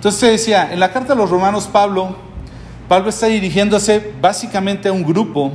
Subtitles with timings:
[0.00, 2.16] Entonces decía, en la carta a los romanos Pablo,
[2.88, 5.52] Pablo está dirigiéndose básicamente a un grupo,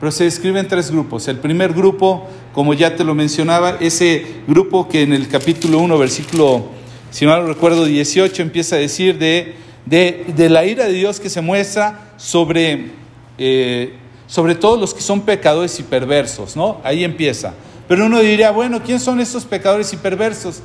[0.00, 1.28] pero se describe en tres grupos.
[1.28, 5.96] El primer grupo, como ya te lo mencionaba, ese grupo que en el capítulo 1,
[5.96, 6.70] versículo,
[7.12, 9.54] si no recuerdo, 18, empieza a decir de,
[9.86, 12.90] de, la ira de Dios que se muestra sobre,
[13.38, 13.94] eh,
[14.26, 16.80] sobre todos los que son pecadores y perversos, ¿no?
[16.82, 17.54] Ahí empieza.
[17.86, 20.62] Pero uno diría, bueno, ¿quién son estos pecadores y perversos?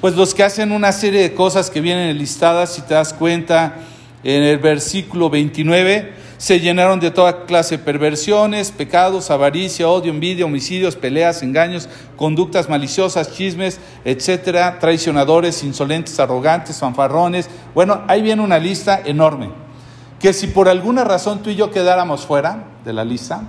[0.00, 3.74] Pues los que hacen una serie de cosas que vienen listadas, si te das cuenta,
[4.22, 10.44] en el versículo 29, se llenaron de toda clase de perversiones, pecados, avaricia, odio, envidia,
[10.44, 17.50] homicidios, peleas, engaños, conductas maliciosas, chismes, etcétera, traicionadores, insolentes, arrogantes, fanfarrones.
[17.74, 19.50] Bueno, ahí viene una lista enorme.
[20.20, 23.42] Que si por alguna razón tú y yo quedáramos fuera de la lista,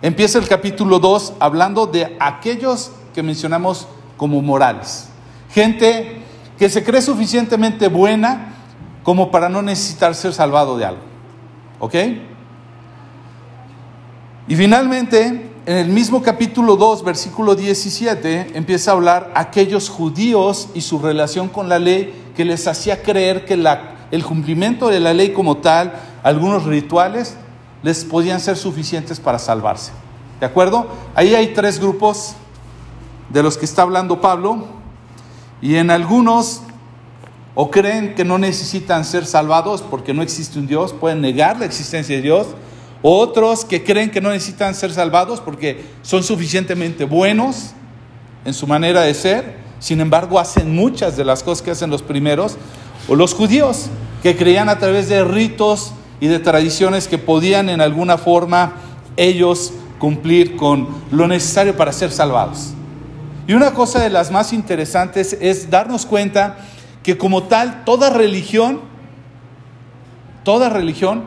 [0.00, 5.10] empieza el capítulo 2 hablando de aquellos que mencionamos como morales.
[5.56, 6.18] Gente
[6.58, 8.52] que se cree suficientemente buena
[9.02, 11.00] como para no necesitar ser salvado de algo.
[11.78, 11.94] ¿Ok?
[14.48, 20.82] Y finalmente, en el mismo capítulo 2, versículo 17, empieza a hablar aquellos judíos y
[20.82, 25.14] su relación con la ley que les hacía creer que la, el cumplimiento de la
[25.14, 27.34] ley como tal, algunos rituales,
[27.82, 29.92] les podían ser suficientes para salvarse.
[30.38, 30.86] ¿De acuerdo?
[31.14, 32.34] Ahí hay tres grupos
[33.30, 34.84] de los que está hablando Pablo.
[35.62, 36.62] Y en algunos
[37.58, 41.64] o creen que no necesitan ser salvados porque no existe un Dios, pueden negar la
[41.64, 42.48] existencia de Dios.
[43.00, 47.70] Otros que creen que no necesitan ser salvados porque son suficientemente buenos
[48.44, 52.02] en su manera de ser, sin embargo hacen muchas de las cosas que hacen los
[52.02, 52.56] primeros.
[53.08, 53.86] O los judíos
[54.22, 58.74] que creían a través de ritos y de tradiciones que podían en alguna forma
[59.16, 62.75] ellos cumplir con lo necesario para ser salvados.
[63.46, 66.56] Y una cosa de las más interesantes es darnos cuenta
[67.02, 68.80] que como tal, toda religión,
[70.42, 71.24] toda religión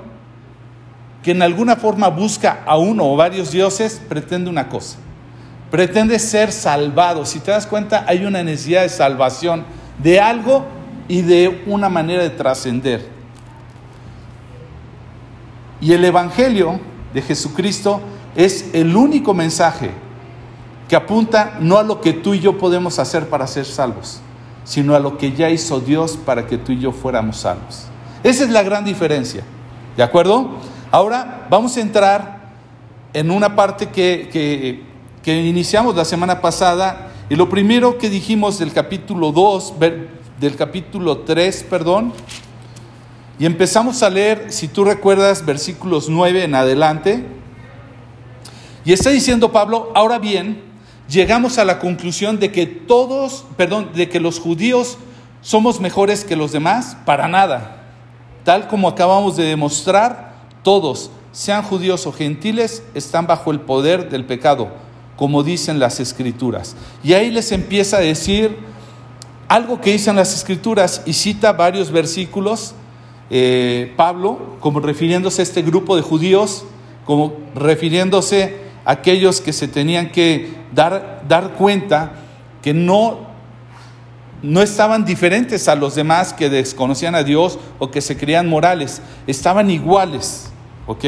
[1.23, 4.97] que en alguna forma busca a uno o varios dioses, pretende una cosa.
[5.71, 7.25] Pretende ser salvado.
[7.25, 9.63] Si te das cuenta, hay una necesidad de salvación
[10.01, 10.65] de algo
[11.07, 13.07] y de una manera de trascender.
[15.81, 16.79] Y el Evangelio
[17.13, 18.01] de Jesucristo
[18.35, 19.91] es el único mensaje
[20.89, 24.21] que apunta no a lo que tú y yo podemos hacer para ser salvos,
[24.65, 27.85] sino a lo que ya hizo Dios para que tú y yo fuéramos salvos.
[28.23, 29.43] Esa es la gran diferencia.
[29.95, 30.49] ¿De acuerdo?
[30.91, 32.39] Ahora vamos a entrar
[33.13, 34.29] en una parte que,
[35.23, 39.75] que, iniciamos la semana pasada y lo primero que dijimos del capítulo 2,
[40.39, 42.13] del capítulo 3, perdón,
[43.37, 47.25] y empezamos a leer, si tú recuerdas, versículos 9 en adelante,
[48.83, 50.68] y está diciendo Pablo, ahora bien,
[51.09, 54.97] llegamos a la conclusión de que todos, perdón, de que los judíos
[55.41, 57.83] somos mejores que los demás, para nada.
[58.43, 60.33] Tal como acabamos de demostrar,
[60.63, 64.69] todos, sean judíos o gentiles, están bajo el poder del pecado,
[65.15, 66.75] como dicen las escrituras.
[67.03, 68.57] Y ahí les empieza a decir
[69.47, 72.73] algo que dicen las escrituras y cita varios versículos,
[73.31, 76.65] eh, Pablo, como refiriéndose a este grupo de judíos,
[77.05, 82.13] como refiriéndose aquellos que se tenían que dar, dar cuenta
[82.61, 83.19] que no,
[84.41, 89.01] no estaban diferentes a los demás que desconocían a Dios o que se creían morales,
[89.27, 90.51] estaban iguales,
[90.87, 91.05] ¿ok?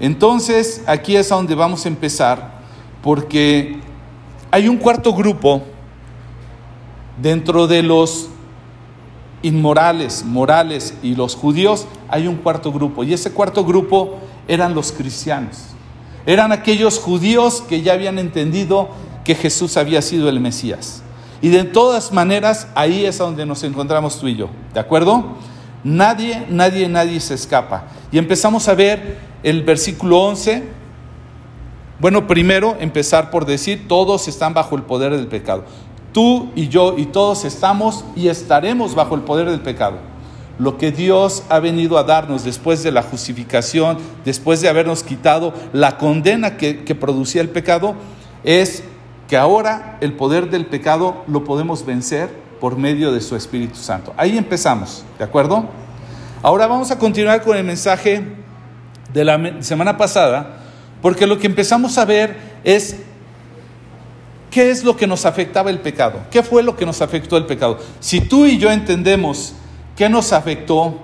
[0.00, 2.58] Entonces, aquí es a donde vamos a empezar,
[3.02, 3.80] porque
[4.50, 5.62] hay un cuarto grupo
[7.20, 8.28] dentro de los
[9.42, 14.92] inmorales, morales y los judíos, hay un cuarto grupo, y ese cuarto grupo eran los
[14.92, 15.74] cristianos.
[16.28, 18.90] Eran aquellos judíos que ya habían entendido
[19.24, 21.02] que Jesús había sido el Mesías.
[21.40, 24.50] Y de todas maneras, ahí es donde nos encontramos tú y yo.
[24.74, 25.24] ¿De acuerdo?
[25.82, 27.86] Nadie, nadie, nadie se escapa.
[28.12, 30.64] Y empezamos a ver el versículo 11.
[31.98, 35.64] Bueno, primero empezar por decir, todos están bajo el poder del pecado.
[36.12, 39.96] Tú y yo y todos estamos y estaremos bajo el poder del pecado
[40.58, 45.54] lo que Dios ha venido a darnos después de la justificación, después de habernos quitado
[45.72, 47.94] la condena que, producía el pecado,
[48.42, 48.82] es
[49.28, 52.28] que ahora el poder del pecado lo podemos vencer
[52.60, 54.12] por medio de su Espíritu Santo.
[54.16, 55.66] Ahí empezamos, ¿de acuerdo?
[56.42, 58.22] Ahora vamos a continuar con el mensaje
[59.12, 60.58] de la semana pasada,
[61.00, 62.96] porque lo que empezamos a ver es
[64.50, 67.46] qué es lo que nos afectaba el pecado, qué fue lo que nos afectó el
[67.46, 67.78] pecado.
[68.00, 69.54] Si tú y yo entendemos
[69.98, 70.94] qué nos afectó,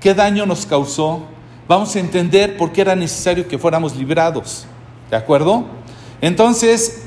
[0.00, 1.22] qué daño nos causó,
[1.68, 4.64] vamos a entender por qué era necesario que fuéramos librados.
[5.10, 5.66] ¿De acuerdo?
[6.22, 7.02] Entonces,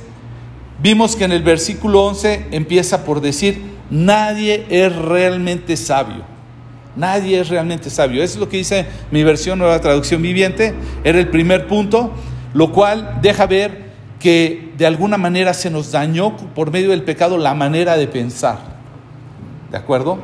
[0.84, 3.60] vimos que en el versículo 11 empieza por decir,
[3.90, 6.24] nadie es realmente sabio.
[6.96, 8.22] Nadie es realmente sabio.
[8.22, 10.76] Eso es lo que dice mi versión nueva traducción viviente.
[11.04, 12.12] Era el primer punto,
[12.54, 13.90] lo cual deja ver
[14.20, 18.60] que de alguna manera se nos dañó por medio del pecado la manera de pensar.
[19.72, 20.20] ¿De acuerdo?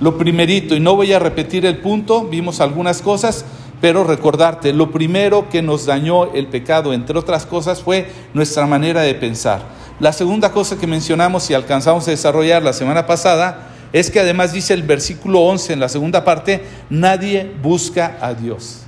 [0.00, 3.44] Lo primerito, y no voy a repetir el punto, vimos algunas cosas,
[3.80, 9.02] pero recordarte, lo primero que nos dañó el pecado, entre otras cosas, fue nuestra manera
[9.02, 9.62] de pensar.
[10.00, 14.52] La segunda cosa que mencionamos y alcanzamos a desarrollar la semana pasada es que además
[14.52, 18.80] dice el versículo 11 en la segunda parte, nadie busca a Dios.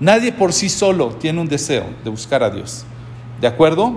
[0.00, 2.84] Nadie por sí solo tiene un deseo de buscar a Dios.
[3.40, 3.92] ¿De acuerdo?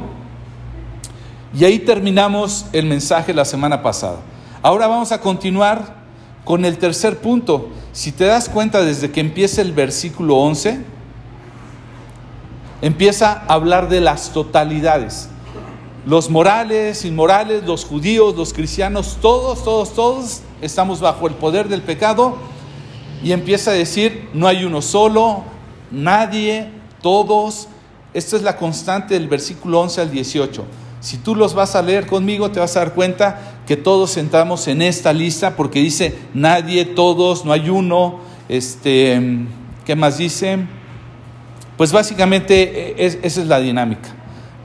[1.57, 4.17] Y ahí terminamos el mensaje la semana pasada.
[4.61, 6.00] Ahora vamos a continuar
[6.43, 7.69] con el tercer punto.
[7.93, 10.79] Si te das cuenta desde que empieza el versículo 11,
[12.81, 15.29] empieza a hablar de las totalidades.
[16.05, 21.81] Los morales, inmorales, los judíos, los cristianos, todos, todos, todos estamos bajo el poder del
[21.81, 22.37] pecado
[23.23, 25.43] y empieza a decir, no hay uno solo,
[25.91, 26.69] nadie,
[27.01, 27.67] todos.
[28.13, 30.65] Esta es la constante del versículo 11 al 18.
[31.01, 34.67] Si tú los vas a leer conmigo, te vas a dar cuenta que todos entramos
[34.67, 38.19] en esta lista porque dice nadie, todos, no hay uno.
[38.49, 39.17] Este,
[39.85, 40.57] ¿Qué más dice?
[41.77, 44.09] Pues básicamente e, esa es la dinámica.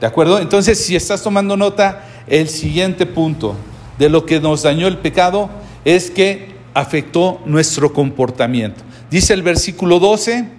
[0.01, 0.39] ¿De acuerdo?
[0.39, 3.55] Entonces, si estás tomando nota, el siguiente punto
[3.97, 5.49] de lo que nos dañó el pecado
[5.85, 8.83] es que afectó nuestro comportamiento.
[9.09, 10.49] Dice el versículo 12,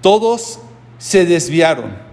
[0.00, 0.60] todos
[0.98, 2.10] se desviaron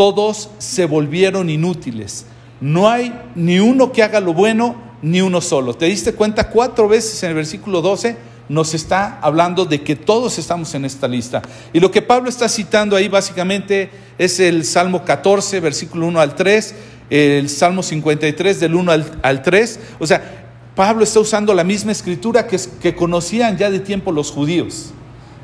[0.00, 2.24] todos se volvieron inútiles.
[2.60, 5.74] No hay ni uno que haga lo bueno, ni uno solo.
[5.74, 6.50] ¿Te diste cuenta?
[6.50, 8.16] Cuatro veces en el versículo 12
[8.48, 11.40] nos está hablando de que todos estamos en esta lista.
[11.72, 16.34] Y lo que Pablo está citando ahí básicamente es el Salmo 14, versículo 1 al
[16.34, 16.74] 3,
[17.10, 18.92] el Salmo 53 del 1
[19.22, 19.80] al, 3.
[20.00, 24.30] O sea, Pablo está usando la misma escritura que, que conocían ya de tiempo los
[24.32, 24.92] judíos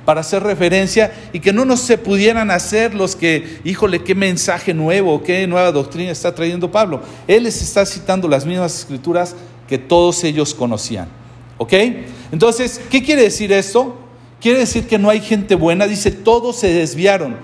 [0.06, 4.72] para hacer referencia y que no nos se pudieran hacer los que, híjole, qué mensaje
[4.72, 7.02] nuevo, qué nueva doctrina está trayendo Pablo.
[7.26, 9.34] Él les está citando las mismas escrituras
[9.68, 11.08] que todos ellos conocían.
[11.58, 11.72] ¿Ok?
[12.30, 13.98] Entonces, ¿qué quiere decir esto?
[14.40, 17.36] Quiere decir que no hay gente buena, dice, todos se desviaron.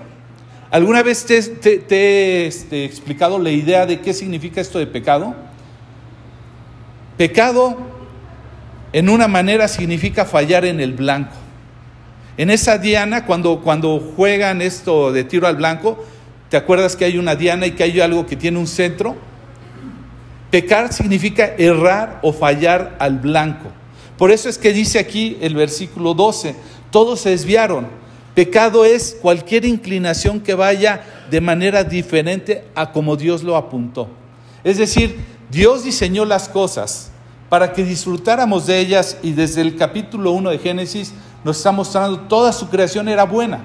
[0.70, 1.36] ¿Alguna vez te,
[1.90, 5.34] he este, explicado la idea de qué significa esto de pecado?
[7.16, 7.76] Pecado,
[8.92, 11.41] en una manera, significa fallar en el blanco.
[12.36, 16.02] En esa diana, cuando, cuando juegan esto de tiro al blanco,
[16.48, 19.16] ¿te acuerdas que hay una diana y que hay algo que tiene un centro?
[20.50, 23.68] Pecar significa errar o fallar al blanco.
[24.16, 26.54] Por eso es que dice aquí el versículo 12,
[26.90, 27.86] todos se desviaron.
[28.34, 34.08] Pecado es cualquier inclinación que vaya de manera diferente a como Dios lo apuntó.
[34.64, 35.16] Es decir,
[35.50, 37.10] Dios diseñó las cosas
[37.50, 41.12] para que disfrutáramos de ellas y desde el capítulo 1 de Génesis
[41.44, 43.60] nos está mostrando toda su creación era buena.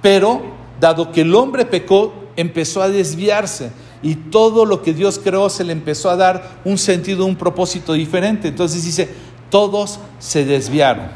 [0.00, 0.42] Pero,
[0.80, 5.64] dado que el hombre pecó, empezó a desviarse y todo lo que Dios creó se
[5.64, 8.48] le empezó a dar un sentido, un propósito diferente.
[8.48, 9.08] Entonces dice,
[9.48, 11.06] todos se desviaron.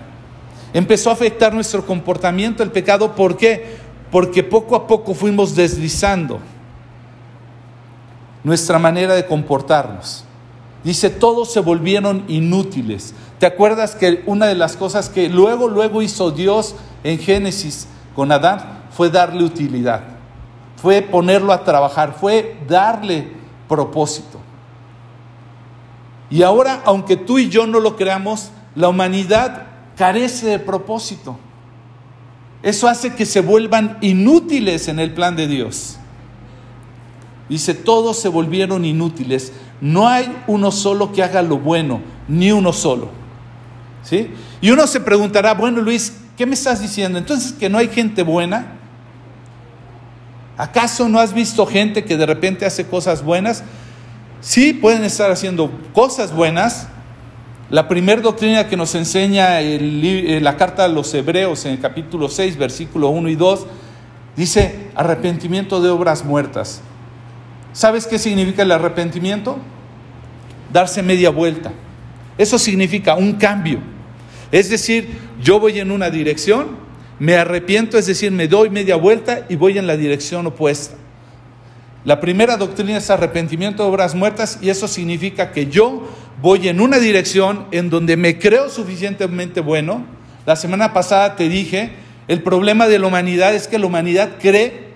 [0.73, 3.15] Empezó a afectar nuestro comportamiento el pecado.
[3.15, 3.77] ¿Por qué?
[4.11, 6.39] Porque poco a poco fuimos deslizando
[8.45, 10.25] nuestra manera de comportarnos.
[10.85, 13.13] Dice, todos se volvieron inútiles.
[13.39, 16.75] ¿Te acuerdas que una de las cosas que luego, luego hizo Dios
[17.05, 20.03] en Génesis con Adán fue darle utilidad?
[20.77, 23.29] Fue ponerlo a trabajar, fue darle
[23.69, 24.41] propósito.
[26.31, 29.67] Y ahora, aunque tú y yo no lo creamos, la humanidad
[29.97, 31.39] carece de propósito.
[32.63, 35.99] Eso hace que se vuelvan inútiles en el plan de Dios.
[37.49, 39.53] Dice, todos se volvieron inútiles.
[39.81, 43.11] No hay uno solo que haga lo bueno, ni uno solo.
[44.09, 44.31] ¿Sí?
[44.61, 47.19] Y uno se preguntará, bueno Luis, ¿qué me estás diciendo?
[47.19, 48.75] Entonces que no hay gente buena.
[50.57, 53.65] ¿Acaso no has visto gente que de repente hace cosas buenas?
[54.41, 56.87] Sí, pueden estar haciendo cosas buenas.
[57.69, 62.57] La primera doctrina que nos enseña la carta a los hebreos en el capítulo 6,
[62.59, 63.67] versículo 1 y 2,
[64.37, 66.81] dice arrepentimiento de obras muertas.
[67.73, 69.59] ¿Sabes qué significa el arrepentimiento?
[70.73, 71.73] Darse media vuelta.
[72.39, 73.96] Eso significa un cambio.
[74.53, 75.09] Es decir,
[75.43, 76.77] yo voy en una dirección,
[77.19, 80.97] me arrepiento, es decir, me doy media vuelta y voy en la dirección opuesta.
[82.05, 86.09] La primera doctrina es arrepentimiento de obras muertas y eso significa que yo
[86.41, 90.05] voy en una dirección en donde me creo suficientemente bueno.
[90.45, 91.91] La semana pasada te dije,
[92.29, 94.87] el problema de la humanidad es que la humanidad cree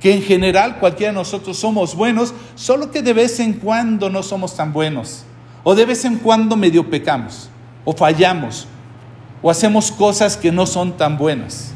[0.00, 4.22] que en general cualquiera de nosotros somos buenos, solo que de vez en cuando no
[4.22, 5.24] somos tan buenos.
[5.62, 7.50] O de vez en cuando medio pecamos,
[7.84, 8.66] o fallamos,
[9.42, 11.72] o hacemos cosas que no son tan buenas.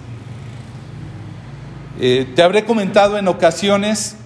[2.00, 4.16] Eh, te habré comentado en ocasiones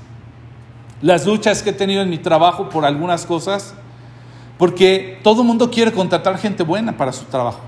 [1.02, 3.75] las luchas que he tenido en mi trabajo por algunas cosas,
[4.57, 7.61] porque todo el mundo quiere contratar gente buena para su trabajo.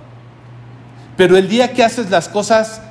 [1.17, 2.83] Pero el día que haces las cosas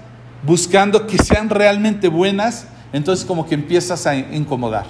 [0.43, 4.85] buscando que sean realmente buenas, entonces como que empiezas a incomodar.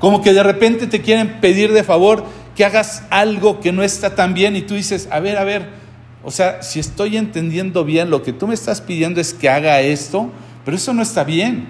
[0.00, 2.24] Como que de repente te quieren pedir de favor
[2.56, 5.83] que hagas algo que no está tan bien y tú dices, a ver, a ver,
[6.24, 9.80] o sea, si estoy entendiendo bien, lo que tú me estás pidiendo es que haga
[9.80, 10.30] esto,
[10.64, 11.66] pero eso no está bien.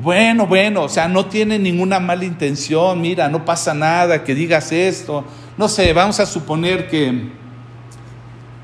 [0.00, 4.70] Bueno, bueno, o sea, no tiene ninguna mala intención, mira, no pasa nada que digas
[4.72, 5.24] esto.
[5.56, 7.30] No sé, vamos a suponer que,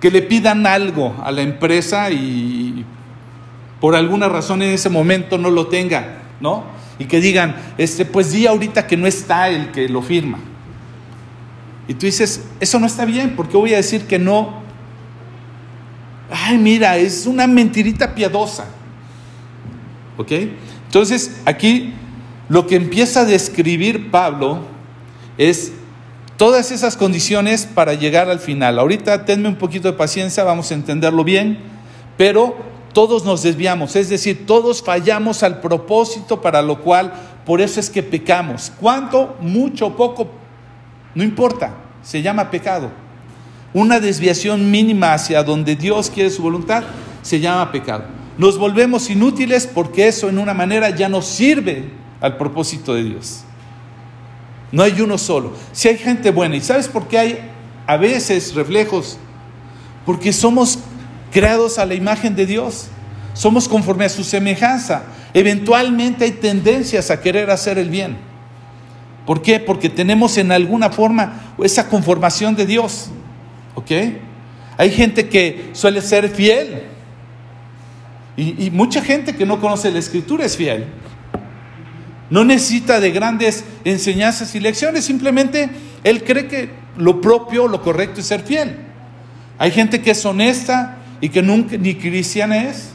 [0.00, 2.85] que le pidan algo a la empresa y
[3.81, 6.64] por alguna razón en ese momento no lo tenga, ¿no?
[6.99, 10.38] Y que digan, este, pues di ahorita que no está el que lo firma.
[11.88, 14.63] Y tú dices, eso no está bien, porque voy a decir que no.
[16.31, 18.66] Ay, mira, es una mentirita piadosa.
[20.16, 20.33] ¿Ok?
[20.87, 21.93] Entonces, aquí
[22.49, 24.61] lo que empieza a describir Pablo
[25.38, 25.73] es
[26.37, 28.78] todas esas condiciones para llegar al final.
[28.78, 31.59] Ahorita tenme un poquito de paciencia, vamos a entenderlo bien,
[32.16, 32.57] pero
[32.93, 37.12] todos nos desviamos, es decir, todos fallamos al propósito para lo cual,
[37.45, 38.73] por eso es que pecamos.
[38.81, 39.37] ¿Cuánto?
[39.40, 40.28] Mucho, poco,
[41.14, 42.90] no importa, se llama pecado.
[43.75, 46.85] Una desviación mínima hacia donde Dios quiere su voluntad
[47.23, 48.04] se llama pecado.
[48.38, 51.90] Nos volvemos inútiles porque eso en una manera ya no sirve
[52.21, 53.43] al propósito de Dios.
[54.73, 55.52] No hay uno solo.
[55.73, 57.50] Si hay gente buena, ¿y sabes por qué hay
[57.87, 59.19] a veces reflejos?
[60.07, 60.78] Porque somos
[61.33, 62.87] creados a la imagen de Dios.
[63.35, 65.02] Somos conforme a su semejanza.
[65.33, 68.16] Eventualmente hay tendencias a querer hacer el bien.
[69.26, 69.59] ¿Por qué?
[69.59, 73.11] Porque tenemos en alguna forma esa conformación de Dios.
[73.75, 73.90] ¿Ok?
[74.76, 76.83] Hay gente que suele ser fiel
[78.37, 80.87] y, mucha gente que no conoce la escritura es fiel.
[82.31, 85.71] No necesita de grandes enseñanzas y lecciones, simplemente
[86.02, 88.76] él cree que lo propio, lo correcto es ser fiel.
[89.59, 92.90] Hay gente que es honesta y que nunca ni cristiana es.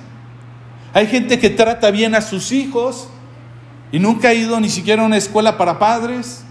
[0.93, 3.07] Hay gente que trata bien a sus hijos
[3.91, 6.43] y nunca ha ido ni siquiera a una escuela para padres.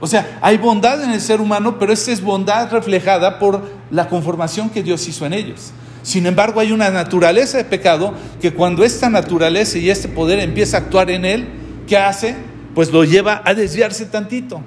[0.00, 4.08] O sea, hay bondad en el ser humano, pero esa es bondad reflejada por la
[4.08, 5.72] conformación que Dios hizo en ellos.
[6.02, 10.76] Sin embargo, hay una naturaleza de pecado que cuando esta naturaleza y este poder empieza
[10.76, 11.48] a actuar en él,
[11.86, 12.36] ¿qué hace?
[12.74, 14.60] Pues lo lleva a desviarse tantito.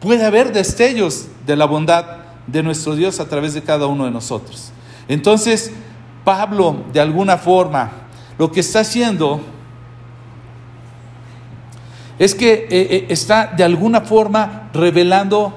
[0.00, 2.04] Puede haber destellos de la bondad
[2.46, 4.72] de nuestro Dios a través de cada uno de nosotros.
[5.08, 5.72] Entonces,
[6.24, 7.90] Pablo, de alguna forma,
[8.38, 9.40] lo que está haciendo
[12.18, 15.54] es que eh, eh, está de alguna forma revelando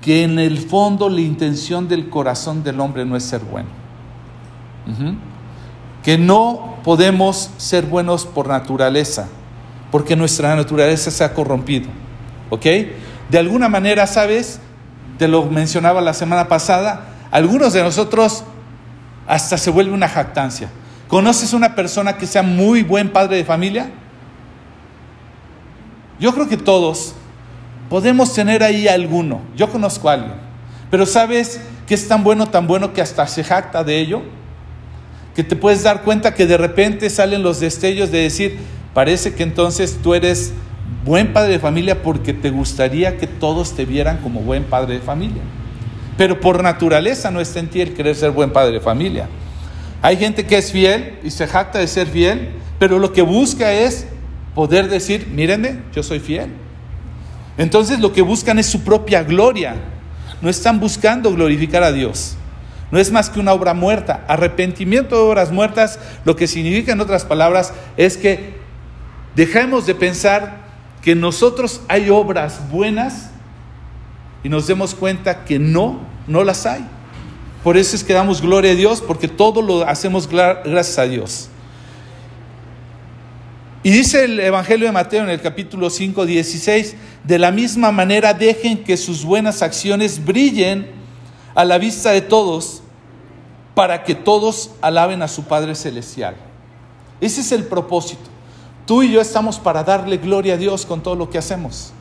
[0.00, 3.68] que en el fondo la intención del corazón del hombre no es ser bueno.
[6.02, 9.28] Que no podemos ser buenos por naturaleza,
[9.90, 11.88] porque nuestra naturaleza se ha corrompido.
[12.48, 12.64] ¿Ok?
[13.28, 14.60] De alguna manera, ¿sabes?
[15.18, 18.44] Te lo mencionaba la semana pasada, algunos de nosotros
[19.26, 20.70] hasta se vuelve una jactancia.
[21.08, 23.90] ¿Conoces una persona que sea muy buen padre de familia?
[26.18, 27.14] Yo creo que todos
[27.88, 29.40] Podemos tener ahí alguno.
[29.56, 30.34] Yo conozco a alguien.
[30.90, 34.22] Pero ¿sabes que es tan bueno, tan bueno que hasta se jacta de ello?
[35.34, 38.58] Que te puedes dar cuenta que de repente salen los destellos de decir,
[38.92, 40.52] parece que entonces tú eres
[41.04, 45.00] buen padre de familia porque te gustaría que todos te vieran como buen padre de
[45.00, 45.42] familia.
[46.18, 49.28] Pero por naturaleza no está en ti el querer ser buen padre de familia.
[50.02, 53.72] Hay gente que es fiel y se jacta de ser fiel, pero lo que busca
[53.72, 54.06] es
[54.58, 56.50] poder decir, mírenme, yo soy fiel.
[57.58, 59.76] Entonces lo que buscan es su propia gloria.
[60.42, 62.34] No están buscando glorificar a Dios.
[62.90, 64.24] No es más que una obra muerta.
[64.26, 68.56] Arrepentimiento de obras muertas, lo que significa en otras palabras es que
[69.36, 70.56] dejemos de pensar
[71.02, 73.30] que nosotros hay obras buenas
[74.42, 76.84] y nos demos cuenta que no, no las hay.
[77.62, 81.48] Por eso es que damos gloria a Dios, porque todo lo hacemos gracias a Dios.
[83.82, 88.34] Y dice el Evangelio de Mateo en el capítulo 5, 16, de la misma manera
[88.34, 90.90] dejen que sus buenas acciones brillen
[91.54, 92.82] a la vista de todos
[93.74, 96.34] para que todos alaben a su Padre Celestial.
[97.20, 98.22] Ese es el propósito.
[98.84, 101.92] Tú y yo estamos para darle gloria a Dios con todo lo que hacemos.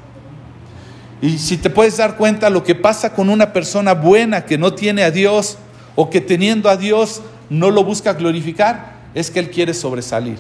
[1.22, 4.74] Y si te puedes dar cuenta, lo que pasa con una persona buena que no
[4.74, 5.58] tiene a Dios
[5.96, 10.38] o que teniendo a Dios no lo busca glorificar, es que él quiere sobresalir.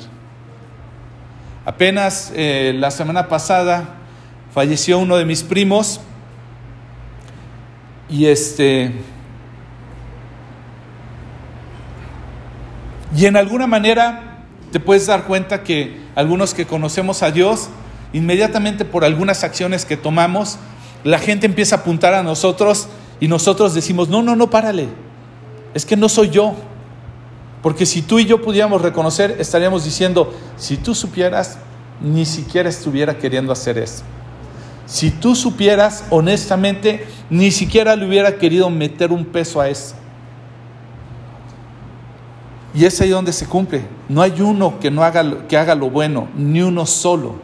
[1.67, 3.95] Apenas eh, la semana pasada
[4.53, 5.99] falleció uno de mis primos
[8.09, 8.93] Y este.
[13.13, 17.67] Y en alguna manera te puedes dar cuenta que algunos que conocemos a Dios,
[18.13, 20.57] inmediatamente por algunas acciones que tomamos,
[21.03, 22.87] la gente empieza a apuntar a nosotros
[23.19, 24.87] y nosotros decimos, no, no, no, párale,
[25.73, 26.55] es que no soy yo.
[27.67, 31.57] Porque si tú y yo pudiéramos reconocer, estaríamos diciendo, si tú supieras,
[31.99, 34.03] ni siquiera estuviera queriendo hacer eso.
[34.85, 39.95] Si tú supieras honestamente, ni siquiera le hubiera querido meter un peso a eso.
[42.73, 43.83] Y es ahí donde se cumple.
[44.07, 47.35] No hay uno que no haga que haga lo bueno, ni uno solo.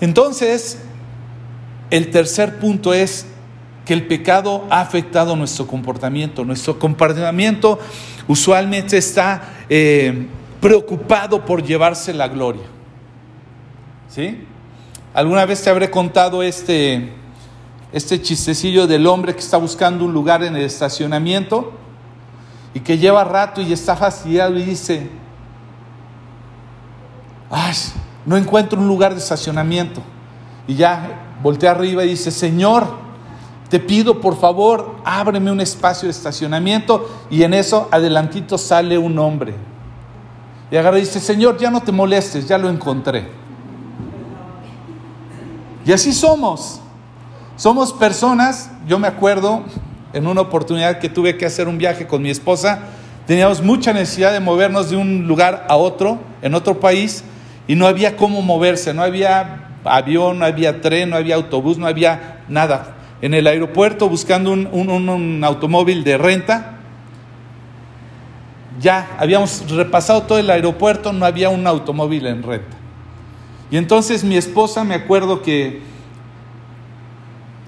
[0.00, 0.78] Entonces,
[1.90, 3.26] el tercer punto es
[3.88, 6.44] que el pecado ha afectado nuestro comportamiento.
[6.44, 7.78] Nuestro comportamiento
[8.26, 9.40] usualmente está
[9.70, 10.26] eh,
[10.60, 12.64] preocupado por llevarse la gloria.
[14.10, 14.44] ¿Sí?
[15.14, 17.14] Alguna vez te habré contado este,
[17.90, 21.72] este chistecillo del hombre que está buscando un lugar en el estacionamiento
[22.74, 25.08] y que lleva rato y está fastidiado y dice,
[27.50, 27.74] ay,
[28.26, 30.02] no encuentro un lugar de estacionamiento.
[30.66, 33.07] Y ya voltea arriba y dice, Señor,
[33.70, 37.08] te pido por favor, ábreme un espacio de estacionamiento.
[37.30, 39.54] Y en eso adelantito sale un hombre.
[40.70, 43.28] Y agarra y dice, Señor, ya no te molestes, ya lo encontré.
[45.84, 46.80] Y así somos.
[47.56, 49.62] Somos personas, yo me acuerdo
[50.12, 52.80] en una oportunidad que tuve que hacer un viaje con mi esposa,
[53.26, 57.24] teníamos mucha necesidad de movernos de un lugar a otro, en otro país,
[57.66, 61.86] y no había cómo moverse, no había avión, no había tren, no había autobús, no
[61.86, 62.97] había nada.
[63.20, 66.78] En el aeropuerto buscando un, automóvil de renta,
[68.80, 72.76] ya habíamos repasado todo el aeropuerto, no había un automóvil en renta.
[73.70, 75.80] Y entonces mi esposa, me acuerdo que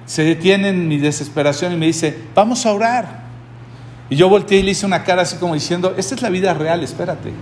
[0.07, 3.21] se detiene en mi desesperación y me dice, vamos a orar.
[4.09, 6.55] Y yo volteé y le hice una cara así como diciendo, esta es la vida
[6.55, 7.33] real, espérate.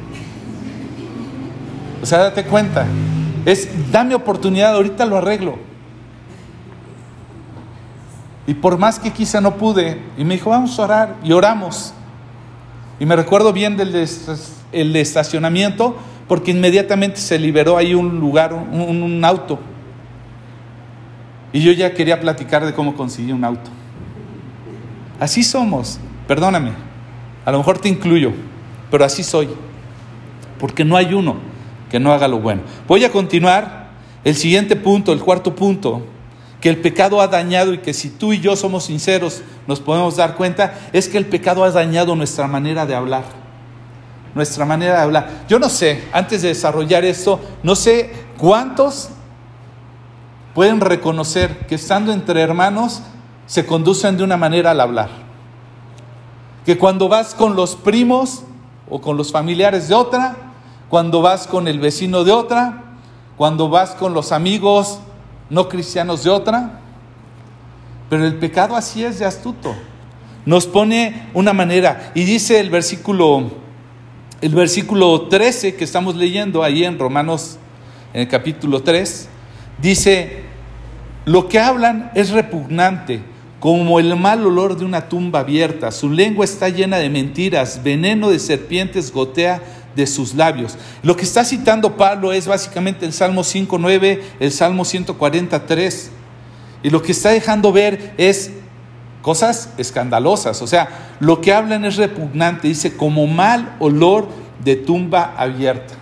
[2.02, 2.86] O sea, date cuenta.
[3.46, 5.67] Es, dame oportunidad, ahorita lo arreglo.
[8.48, 11.92] Y por más que quizá no pude, y me dijo, vamos a orar, y oramos.
[12.98, 13.94] Y me recuerdo bien del
[14.72, 19.58] el estacionamiento, porque inmediatamente se liberó ahí un lugar, un auto.
[21.52, 23.70] Y yo ya quería platicar de cómo conseguí un auto.
[25.20, 26.72] Así somos, perdóname,
[27.44, 28.32] a lo mejor te incluyo,
[28.90, 29.50] pero así soy,
[30.58, 31.36] porque no hay uno
[31.90, 32.62] que no haga lo bueno.
[32.86, 33.88] Voy a continuar.
[34.24, 36.02] El siguiente punto, el cuarto punto,
[36.60, 40.16] que el pecado ha dañado y que si tú y yo somos sinceros nos podemos
[40.16, 43.24] dar cuenta, es que el pecado ha dañado nuestra manera de hablar.
[44.34, 45.44] Nuestra manera de hablar.
[45.48, 49.10] Yo no sé, antes de desarrollar esto, no sé cuántos
[50.54, 53.02] pueden reconocer que estando entre hermanos
[53.46, 55.08] se conducen de una manera al hablar.
[56.66, 58.42] Que cuando vas con los primos
[58.90, 60.36] o con los familiares de otra,
[60.88, 62.84] cuando vas con el vecino de otra,
[63.36, 64.98] cuando vas con los amigos
[65.50, 66.80] no cristianos de otra.
[68.08, 69.74] Pero el pecado así es de astuto.
[70.46, 72.12] Nos pone una manera.
[72.14, 73.50] Y dice el versículo,
[74.40, 77.58] el versículo 13 que estamos leyendo ahí en Romanos,
[78.14, 79.28] en el capítulo 3,
[79.80, 80.44] dice,
[81.26, 83.20] lo que hablan es repugnante,
[83.60, 85.90] como el mal olor de una tumba abierta.
[85.90, 89.60] Su lengua está llena de mentiras, veneno de serpientes gotea
[89.98, 90.78] de sus labios.
[91.02, 96.12] Lo que está citando Pablo es básicamente el Salmo 5.9, el Salmo 143.
[96.84, 98.52] Y lo que está dejando ver es
[99.22, 100.62] cosas escandalosas.
[100.62, 102.68] O sea, lo que hablan es repugnante.
[102.68, 104.28] Dice, como mal olor
[104.64, 105.94] de tumba abierta.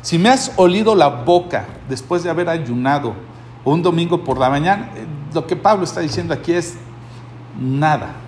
[0.00, 3.14] Si me has olido la boca después de haber ayunado
[3.62, 5.04] un domingo por la mañana, eh,
[5.34, 6.76] lo que Pablo está diciendo aquí es
[7.60, 8.23] nada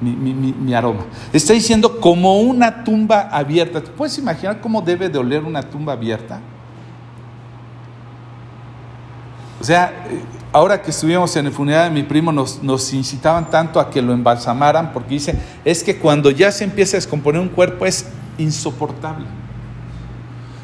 [0.00, 1.04] mi, aroma.
[1.32, 3.80] Está diciendo como una tumba abierta.
[3.80, 6.40] ¿Te puedes imaginar cómo debe de oler una tumba abierta?
[9.60, 10.20] O sea, eh,
[10.52, 14.00] ahora que estuvimos en el funeral de mi primo, nos, nos, incitaban tanto a que
[14.00, 18.06] lo embalsamaran, porque dice, es que cuando ya se empieza a descomponer un cuerpo es
[18.38, 19.26] insoportable.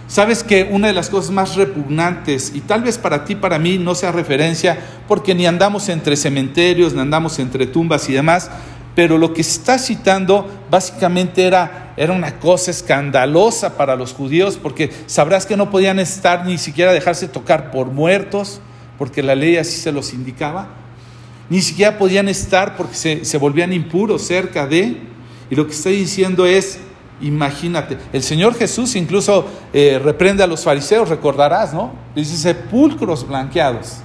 [0.09, 3.77] Sabes que una de las cosas más repugnantes, y tal vez para ti, para mí,
[3.77, 8.51] no sea referencia, porque ni andamos entre cementerios, ni andamos entre tumbas y demás,
[8.97, 14.91] pero lo que está citando básicamente era, era una cosa escandalosa para los judíos, porque
[15.05, 18.63] sabrás que no podían estar ni siquiera dejarse tocar por muertos,
[18.99, 20.71] porque la ley así se los indicaba,
[21.51, 24.97] ni siquiera podían estar porque se, volvían impuros cerca de,
[25.51, 26.79] y lo que está diciendo es,
[27.21, 31.93] imagínate, el Señor Jesús incluso eh, reprende a los fariseos, recordarás, ¿no?
[32.15, 33.99] Dice sepulcros blanqueados,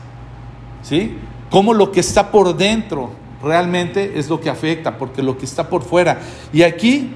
[0.83, 1.15] ¿sí?
[1.49, 5.69] cómo lo que está por dentro realmente es lo que afecta, porque lo que está
[5.69, 6.19] por fuera.
[6.53, 7.11] Y aquí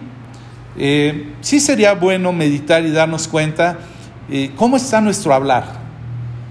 [0.78, 3.80] eh, sí sería bueno meditar y darnos cuenta
[4.30, 5.86] eh, cómo está nuestro hablar.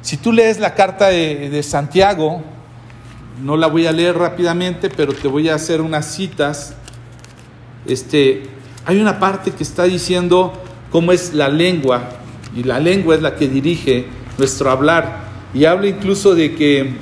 [0.03, 2.43] Si tú lees la carta de, de Santiago,
[3.43, 6.75] no la voy a leer rápidamente, pero te voy a hacer unas citas.
[7.87, 8.45] Este,
[8.87, 10.53] hay una parte que está diciendo
[10.91, 12.11] cómo es la lengua,
[12.55, 14.07] y la lengua es la que dirige
[14.39, 15.25] nuestro hablar.
[15.53, 16.95] Y habla incluso de que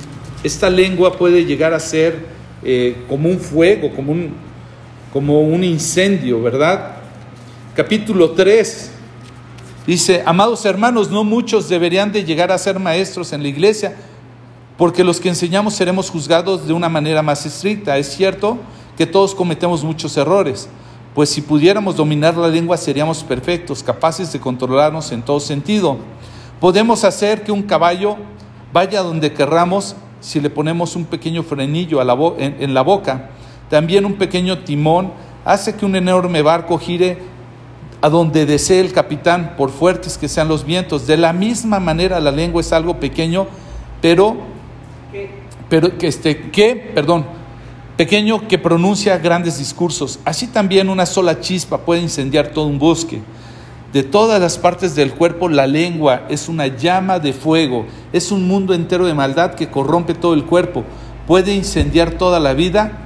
[0.43, 2.32] esta lengua puede llegar a ser
[2.65, 4.33] eh, como un fuego, como un,
[5.11, 6.97] como un incendio, ¿verdad?
[7.75, 8.91] Capítulo 3
[9.85, 13.95] dice, amados hermanos, no muchos deberían de llegar a ser maestros en la iglesia,
[14.77, 17.97] porque los que enseñamos seremos juzgados de una manera más estricta.
[17.97, 18.57] Es cierto
[18.97, 20.69] que todos cometemos muchos errores,
[21.13, 25.97] pues si pudiéramos dominar la lengua seríamos perfectos, capaces de controlarnos en todo sentido.
[26.59, 28.17] Podemos hacer que un caballo
[28.71, 31.99] vaya donde querramos si le ponemos un pequeño frenillo
[32.39, 33.29] en, la boca.
[33.69, 35.11] También un pequeño timón
[35.43, 37.17] hace que un enorme barco gire
[38.01, 41.07] a donde desee el capitán, por fuertes que sean los vientos.
[41.07, 43.47] De la misma manera la lengua es algo pequeño,
[44.01, 44.37] pero,
[45.69, 47.25] pero que, este, que, perdón,
[47.97, 50.19] pequeño que pronuncia grandes discursos.
[50.23, 53.21] Así también una sola chispa puede incendiar todo un bosque.
[53.93, 58.47] De todas las partes del cuerpo, la lengua es una llama de fuego, es un
[58.47, 60.83] mundo entero de maldad que corrompe todo el cuerpo,
[61.27, 63.03] puede incendiar toda la vida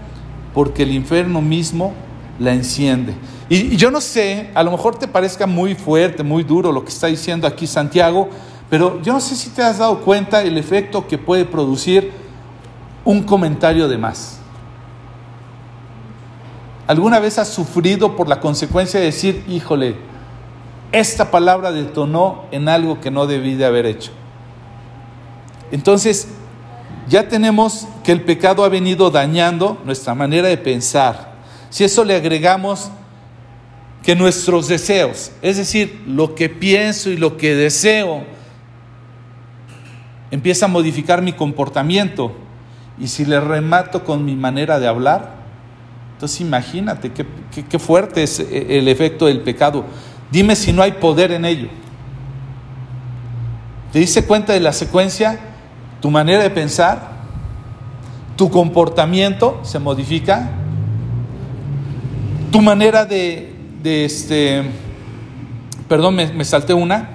[0.53, 1.93] porque el infierno mismo
[2.39, 3.13] la enciende.
[3.49, 6.89] Y, yo no sé, a lo mejor te parezca muy fuerte, muy duro lo que
[6.89, 8.29] está diciendo aquí Santiago,
[8.69, 12.11] pero yo no sé si te has dado cuenta el efecto que puede producir
[13.03, 14.39] un comentario de más.
[16.87, 19.97] ¿Alguna vez has sufrido por la consecuencia de decir, híjole,
[20.91, 24.11] esta palabra detonó en algo que no debí de haber hecho.
[25.71, 26.29] Entonces,
[27.09, 31.35] ya tenemos que el pecado ha venido dañando nuestra manera de pensar.
[31.69, 32.89] Si eso le agregamos
[34.03, 38.23] que nuestros deseos, es decir, lo que pienso y lo que deseo,
[40.31, 42.33] empieza a modificar mi comportamiento.
[42.99, 45.35] Y si le remato con mi manera de hablar,
[46.13, 47.25] entonces imagínate qué,
[47.69, 49.85] qué fuerte es el efecto del pecado.
[50.31, 51.69] Dime si no hay poder en ello.
[53.91, 55.39] ¿Te diste cuenta de la secuencia?
[56.01, 57.11] Tu manera de pensar,
[58.35, 60.51] tu comportamiento se modifica,
[62.51, 64.63] tu manera de, este,
[65.87, 67.09] perdón, me, me salté una,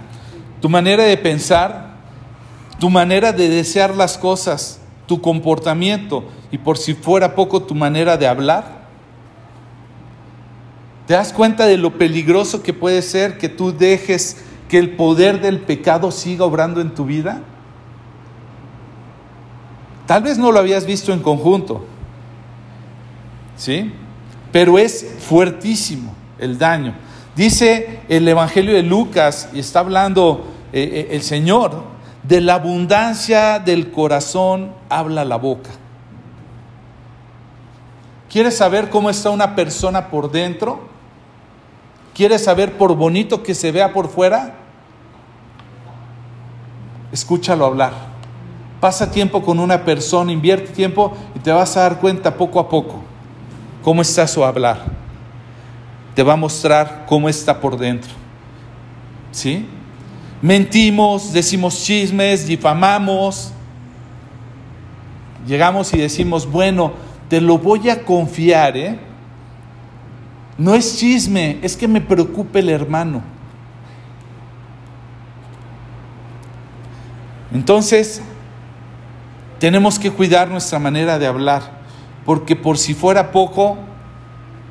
[0.61, 1.97] tu manera de pensar,
[2.81, 8.17] tu manera de desear las cosas, tu comportamiento y por si fuera poco tu manera
[8.17, 8.82] de hablar
[11.07, 15.41] ¿Te das cuenta de lo peligroso que puede ser que tú dejes que el poder
[15.41, 17.43] del pecado siga obrando en tu vida?
[20.07, 21.85] Tal vez no lo habías visto en conjunto,
[23.57, 23.93] ¿sí?
[24.53, 26.95] Pero es fuertísimo el daño.
[27.35, 31.83] Dice el Evangelio de Lucas, y está hablando eh, eh, el Señor,
[32.23, 35.71] de la abundancia del corazón habla la boca.
[38.31, 40.92] ¿Quieres saber cómo está una persona por dentro?
[42.15, 44.55] ¿Quieres saber por bonito que se vea por fuera?
[47.13, 47.93] Escúchalo hablar.
[48.81, 52.69] Pasa tiempo con una persona, invierte tiempo y te vas a dar cuenta poco a
[52.69, 53.03] poco
[53.83, 54.83] cómo está su hablar.
[56.15, 58.13] Te va a mostrar cómo está por dentro.
[59.31, 59.67] ¿Sí?
[60.41, 63.53] Mentimos, decimos chismes, difamamos.
[65.47, 66.93] Llegamos y decimos, bueno,
[67.29, 68.99] te lo voy a confiar, ¿eh?
[70.63, 73.21] No es chisme, es que me preocupe el hermano.
[77.53, 78.23] Entonces,
[79.59, 81.63] tenemos que cuidar nuestra manera de hablar,
[82.25, 83.77] porque por si fuera poco,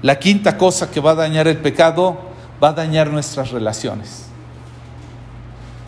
[0.01, 2.21] la quinta cosa que va a dañar el pecado
[2.63, 4.27] va a dañar nuestras relaciones.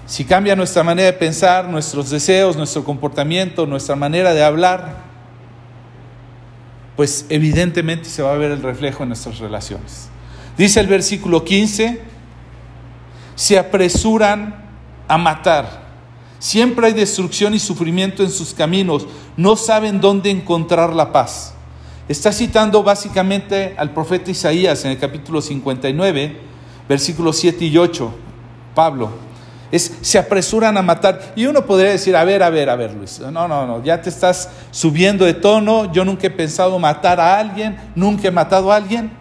[0.05, 5.12] Si cambia nuestra manera de pensar, nuestros deseos, nuestro comportamiento, nuestra manera de hablar,
[6.95, 10.09] pues evidentemente se va a ver el reflejo en nuestras relaciones.
[10.57, 12.01] Dice el versículo 15,
[13.35, 14.63] se apresuran
[15.07, 15.83] a matar.
[16.39, 19.07] Siempre hay destrucción y sufrimiento en sus caminos.
[19.37, 21.53] No saben dónde encontrar la paz.
[22.07, 26.37] Está citando básicamente al profeta Isaías en el capítulo 59,
[26.87, 28.13] versículos 7 y 8.
[28.75, 29.09] Pablo,
[29.79, 31.33] se apresuran a matar.
[31.35, 34.01] Y uno podría decir, a ver, a ver, a ver, Luis, no, no, no, ya
[34.01, 38.71] te estás subiendo de tono, yo nunca he pensado matar a alguien, nunca he matado
[38.71, 39.11] a alguien.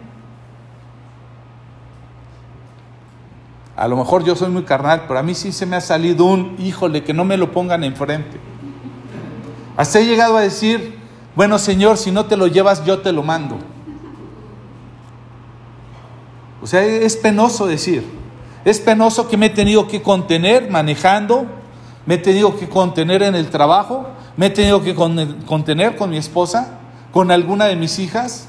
[3.75, 6.25] A lo mejor yo soy muy carnal, pero a mí sí se me ha salido
[6.25, 8.39] un, híjole, que no me lo pongan enfrente.
[9.75, 10.99] Hasta he llegado a decir,
[11.35, 13.57] bueno Señor, si no te lo llevas, yo te lo mando.
[16.61, 18.22] O sea, es penoso decir.
[18.65, 21.45] Es penoso que me he tenido que contener manejando,
[22.05, 26.17] me he tenido que contener en el trabajo, me he tenido que contener con mi
[26.17, 26.79] esposa,
[27.11, 28.47] con alguna de mis hijas.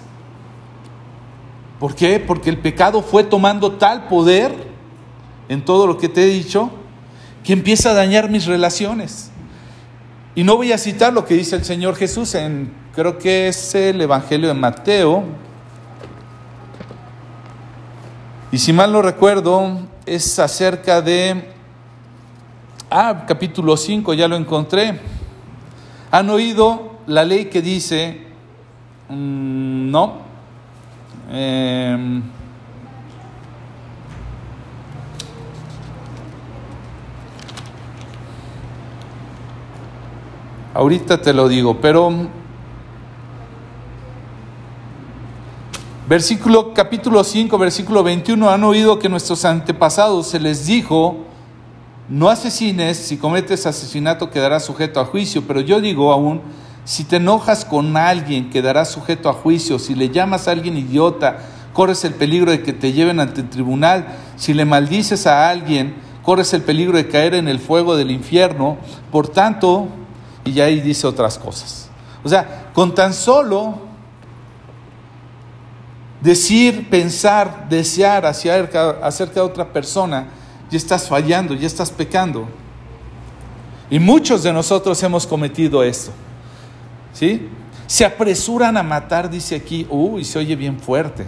[1.79, 2.21] ¿Por qué?
[2.21, 4.53] Porque el pecado fue tomando tal poder
[5.49, 6.71] en todo lo que te he dicho
[7.43, 9.31] que empieza a dañar mis relaciones.
[10.35, 13.75] Y no voy a citar lo que dice el Señor Jesús en, creo que es
[13.75, 15.25] el Evangelio de Mateo,
[18.55, 21.51] Y si mal no recuerdo, es acerca de,
[22.89, 25.01] ah, capítulo 5, ya lo encontré.
[26.13, 28.29] ¿Han oído la ley que dice,
[29.09, 30.19] mm, no?
[31.33, 32.23] Em,
[40.75, 42.29] ahorita te lo digo, pero
[46.07, 51.17] Versículo, capítulo 5, versículo 21, han oído que nuestros antepasados se les dijo,
[52.11, 56.43] no asesines, si cometes asesinato quedarás sujeto a juicio, pero yo digo aún,
[56.85, 61.39] si te enojas con alguien quedarás sujeto a juicio, si le llamas a alguien idiota,
[61.73, 65.95] corres el peligro de que te lleven ante el tribunal, si le maldices a alguien,
[66.23, 68.77] corres el peligro de caer en el fuego del infierno,
[69.11, 69.89] por tanto,
[70.45, 71.89] y ahí dice otras cosas.
[72.23, 73.94] O sea, con tan solo
[76.25, 80.29] decir, pensar, desear acerca, acerca de otra persona,
[80.71, 82.49] ya estás fallando, ya estás pecando.
[83.91, 86.11] Y muchos de nosotros hemos cometido esto.
[87.13, 87.47] ¿Sí?
[87.87, 91.27] Se apresuran a matar, dice aquí, uy, se oye bien fuerte.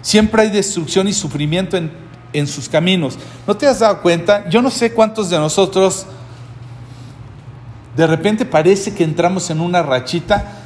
[0.00, 1.92] Siempre hay destrucción y sufrimiento en,
[2.32, 3.18] en sus caminos.
[3.46, 4.48] ¿No te has dado cuenta?
[4.48, 6.06] Yo no sé cuántos de nosotros
[7.94, 10.57] de repente parece que entramos en una rachita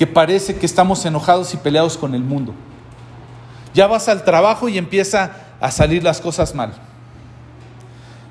[0.00, 2.54] que parece que estamos enojados y peleados con el mundo.
[3.74, 6.72] Ya vas al trabajo y empieza a salir las cosas mal.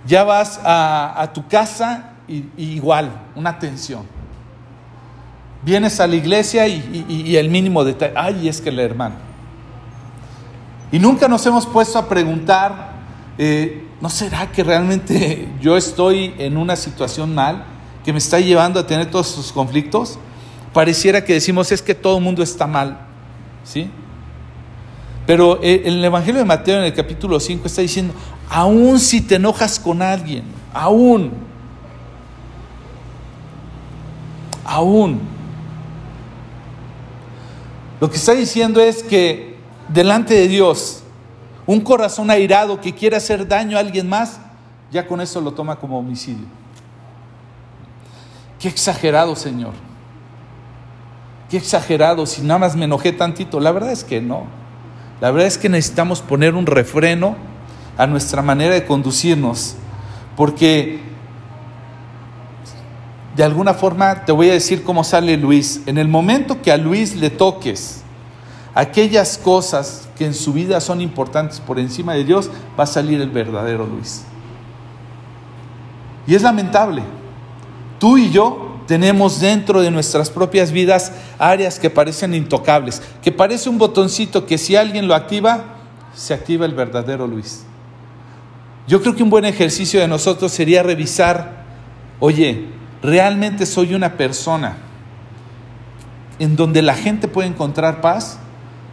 [0.03, 4.01] Ya vas a, tu casa y, igual, una tensión.
[5.61, 9.17] Vienes a la iglesia y, el mínimo detalle, ay, es que el hermano.
[10.91, 12.93] Y nunca nos hemos puesto a preguntar,
[13.37, 17.63] eh, ¿no será que realmente yo estoy en una situación mal
[18.03, 20.17] que me está llevando a tener todos esos conflictos?
[20.73, 22.99] Pareciera que decimos es que todo el mundo está mal,
[23.63, 23.89] ¿sí?
[25.25, 28.13] Pero el Evangelio de Mateo en el capítulo 5 está diciendo,
[28.49, 31.31] aún si te enojas con alguien, aún,
[34.65, 35.19] aún.
[37.99, 41.03] Lo que está diciendo es que delante de Dios,
[41.65, 44.39] un corazón airado que quiere hacer daño a alguien más,
[44.91, 46.47] ya con eso lo toma como homicidio.
[48.59, 49.88] Qué exagerado, Señor.
[51.49, 53.59] Qué exagerado, si nada más me enojé tantito.
[53.59, 54.45] La verdad es que no.
[55.19, 57.35] La verdad es que necesitamos poner un refreno
[57.97, 59.75] a nuestra manera de conducirnos,
[60.37, 61.01] porque
[63.35, 65.81] de alguna forma te voy a decir cómo sale Luis.
[65.85, 68.03] En el momento que a Luis le toques
[68.73, 73.19] aquellas cosas que en su vida son importantes por encima de Dios, va a salir
[73.19, 74.23] el verdadero Luis.
[76.25, 77.01] Y es lamentable.
[77.97, 83.69] Tú y yo tenemos dentro de nuestras propias vidas áreas que parecen intocables, que parece
[83.69, 85.75] un botoncito que si alguien lo activa,
[86.15, 87.65] se activa el verdadero Luis.
[88.87, 91.65] Yo creo que un buen ejercicio de nosotros sería revisar,
[92.19, 92.65] oye,
[93.03, 94.77] ¿realmente soy una persona
[96.39, 98.39] en donde la gente puede encontrar paz?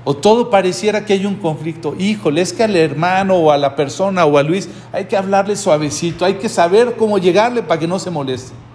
[0.05, 1.97] ¿O todo pareciera que hay un conflicto?
[1.99, 5.57] Híjole, es que al hermano o a la persona o a Luis hay que hablarle
[5.57, 8.66] suavecito, hay que saber cómo llegarle para que no se moleste.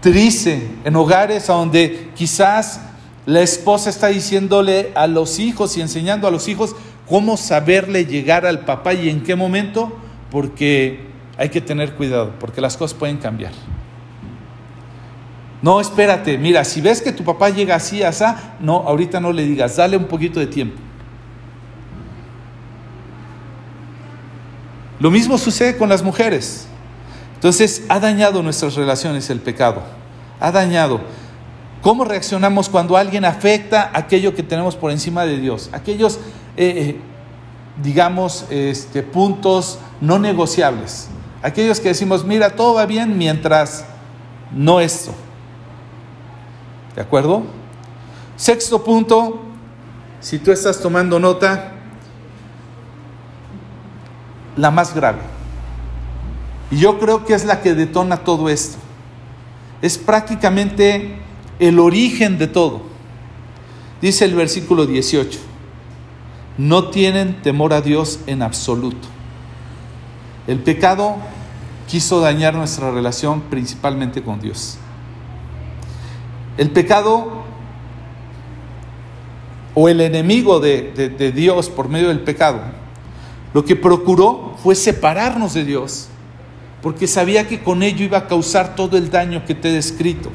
[0.00, 2.80] Triste en hogares donde quizás
[3.26, 6.74] la esposa está diciéndole a los hijos y enseñando a los hijos
[7.08, 9.92] cómo saberle llegar al papá y en qué momento,
[10.30, 11.00] porque
[11.36, 13.52] hay que tener cuidado, porque las cosas pueden cambiar.
[15.62, 18.24] No, espérate, mira, si ves que tu papá llega así, así,
[18.60, 20.78] no, ahorita no le digas, dale un poquito de tiempo.
[24.98, 26.66] Lo mismo sucede con las mujeres.
[27.40, 29.82] Entonces, ha dañado nuestras relaciones el pecado.
[30.40, 31.00] Ha dañado.
[31.80, 35.70] ¿Cómo reaccionamos cuando alguien afecta aquello que tenemos por encima de Dios?
[35.72, 36.16] Aquellos,
[36.58, 37.00] eh, eh,
[37.82, 41.08] digamos, este, puntos no negociables.
[41.42, 43.86] Aquellos que decimos, mira, todo va bien mientras
[44.52, 45.14] no esto.
[46.94, 47.44] ¿De acuerdo?
[48.36, 49.40] Sexto punto,
[50.20, 51.72] si tú estás tomando nota,
[54.58, 55.39] la más grave
[56.70, 58.78] Y yo creo que es la que detona todo esto.
[59.82, 61.16] Es prácticamente
[61.58, 62.82] el origen de todo.
[64.00, 65.38] Dice el versículo 18,
[66.58, 69.08] no tienen temor a Dios en absoluto.
[70.46, 71.16] El pecado
[71.86, 74.78] quiso dañar nuestra relación principalmente con Dios.
[76.56, 77.44] El pecado
[79.74, 82.60] o el enemigo de, de, Dios por medio del pecado,
[83.54, 86.08] lo que procuró fue separarnos de Dios,
[86.82, 90.30] porque sabía que con ello iba a causar todo el daño que te he descrito.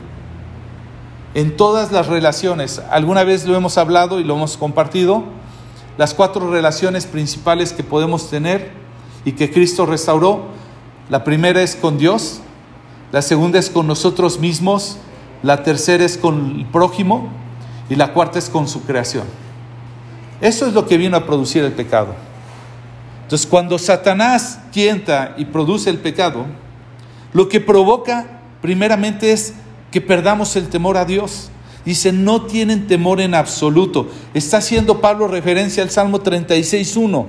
[1.33, 5.23] En todas las relaciones, alguna vez lo hemos hablado y lo hemos compartido,
[5.97, 8.71] las cuatro relaciones principales que podemos tener
[9.25, 10.45] y que Cristo restauró,
[11.09, 12.41] la primera es con Dios,
[13.11, 14.97] la segunda es con nosotros mismos,
[15.43, 17.29] la tercera es con el prójimo
[17.89, 19.25] y la cuarta es con su creación.
[20.41, 22.15] Eso es lo que vino a producir el pecado.
[23.25, 26.45] Entonces, cuando Satanás tienta y produce el pecado,
[27.33, 29.55] lo que provoca primeramente es
[29.89, 31.49] que perdamos el temor a Dios.
[31.85, 34.09] Dice, no tienen temor en absoluto.
[34.35, 37.25] Está haciendo Pablo referencia al Salmo 36.1.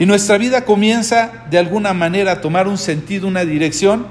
[0.00, 4.08] Y nuestra vida comienza de alguna manera a tomar un sentido, una dirección,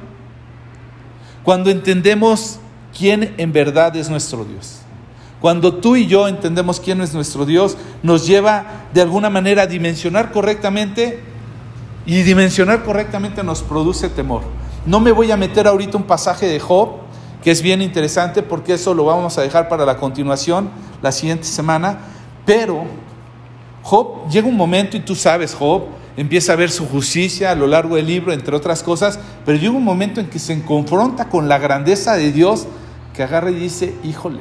[1.43, 2.59] cuando entendemos
[2.97, 4.83] quién en verdad es nuestro Dios.
[5.41, 9.67] Cuando tú y yo entendemos quién es nuestro Dios, nos lleva de alguna manera a
[9.67, 11.21] dimensionar correctamente
[12.05, 14.41] y dimensionar correctamente nos produce temor.
[14.85, 16.89] No me voy a meter ahorita un pasaje de Job,
[17.43, 20.69] que es bien interesante porque eso lo vamos a dejar para la continuación
[21.01, 21.99] la siguiente semana,
[22.45, 22.83] pero
[23.83, 25.83] Job llega un momento y tú sabes, Job
[26.17, 29.71] empieza a ver su justicia a lo largo del libro, entre otras cosas, pero llega
[29.71, 32.67] un momento en que se confronta con la grandeza de Dios
[33.13, 34.39] que agarra y dice, híjole,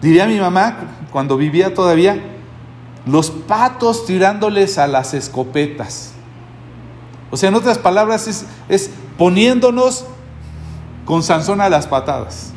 [0.00, 0.76] Diría mi mamá,
[1.10, 2.22] cuando vivía todavía,
[3.06, 6.12] los patos tirándoles a las escopetas.
[7.30, 10.04] O sea, en otras palabras, es, es poniéndonos
[11.04, 12.52] con Sansón a las patadas,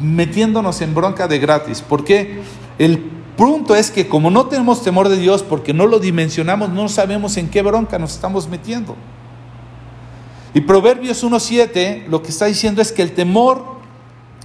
[0.00, 1.82] metiéndonos en bronca de gratis.
[1.86, 2.42] Porque
[2.78, 2.98] el
[3.36, 7.36] punto es que como no tenemos temor de Dios, porque no lo dimensionamos, no sabemos
[7.36, 8.96] en qué bronca nos estamos metiendo.
[10.54, 13.64] Y Proverbios 1.7 lo que está diciendo es que el temor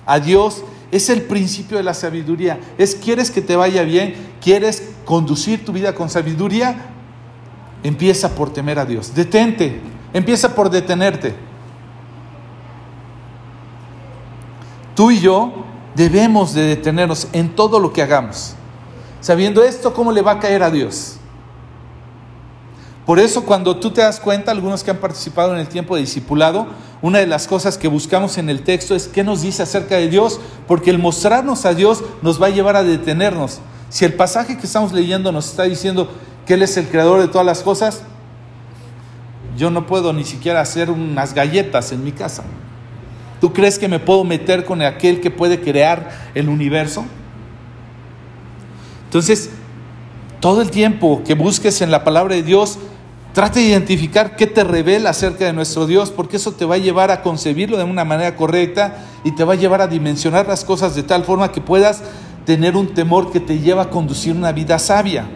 [0.06, 2.60] a Dios es el principio de la sabiduría.
[2.78, 6.88] Es quieres que te vaya bien, quieres conducir tu vida con sabiduría,
[7.84, 9.13] empieza por temer a Dios.
[9.13, 9.82] Detente,
[10.13, 11.36] empieza por detenerte.
[14.95, 18.56] Tú y yo debemos de detenernos en todo lo que hagamos.
[19.21, 21.18] Sabiendo esto, ¿cómo le va a caer a Dios?
[23.09, 26.01] Por eso cuando tú te das cuenta, algunos que han participado en el tiempo de
[26.01, 26.67] discipulado,
[27.01, 30.09] una de las cosas que buscamos en el texto es qué nos dice acerca de
[30.09, 33.61] Dios, porque el mostrarnos a Dios nos va a llevar a detenernos.
[33.89, 36.07] Si el pasaje que estamos leyendo nos está diciendo
[36.45, 38.03] que Él es el creador de todas las cosas,
[39.57, 42.43] yo no puedo ni siquiera hacer unas galletas en mi casa.
[43.41, 47.05] ¿Tú crees que me puedo meter con aquel que puede crear el universo?
[49.05, 49.49] Entonces,
[50.39, 52.77] todo el tiempo que busques en la palabra de Dios,
[53.33, 56.79] Trata de identificar qué te revela acerca de nuestro Dios, porque eso te va a
[56.79, 60.65] llevar a concebirlo de una manera correcta y te va a llevar a dimensionar las
[60.65, 62.01] cosas de tal forma que puedas
[62.45, 65.29] tener un temor que te lleva a conducir una vida sabia.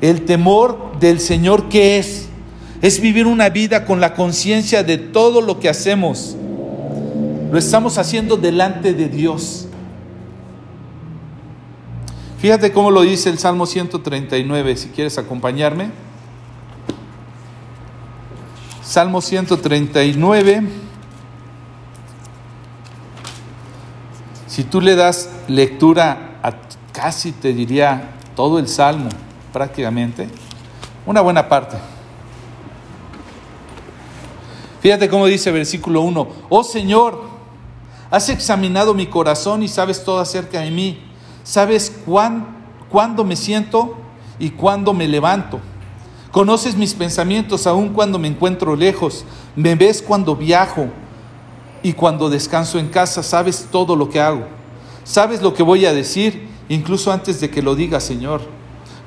[0.00, 2.28] El temor del Señor, ¿qué es?
[2.80, 6.36] Es vivir una vida con la conciencia de todo lo que hacemos.
[7.52, 9.68] Lo estamos haciendo delante de Dios.
[12.38, 15.90] Fíjate cómo lo dice el Salmo 139, si quieres acompañarme.
[18.92, 20.64] Salmo 139.
[24.46, 26.52] Si tú le das lectura a
[26.92, 29.08] casi te diría todo el Salmo,
[29.50, 30.28] prácticamente,
[31.06, 31.78] una buena parte.
[34.82, 37.18] Fíjate cómo dice versículo 1, oh Señor,
[38.10, 41.02] has examinado mi corazón y sabes todo acerca de mí,
[41.44, 43.96] sabes cuándo me siento
[44.38, 45.60] y cuándo me levanto.
[46.32, 49.26] Conoces mis pensamientos aun cuando me encuentro lejos.
[49.54, 50.88] Me ves cuando viajo
[51.82, 53.22] y cuando descanso en casa.
[53.22, 54.46] Sabes todo lo que hago.
[55.04, 58.40] Sabes lo que voy a decir incluso antes de que lo diga, Señor.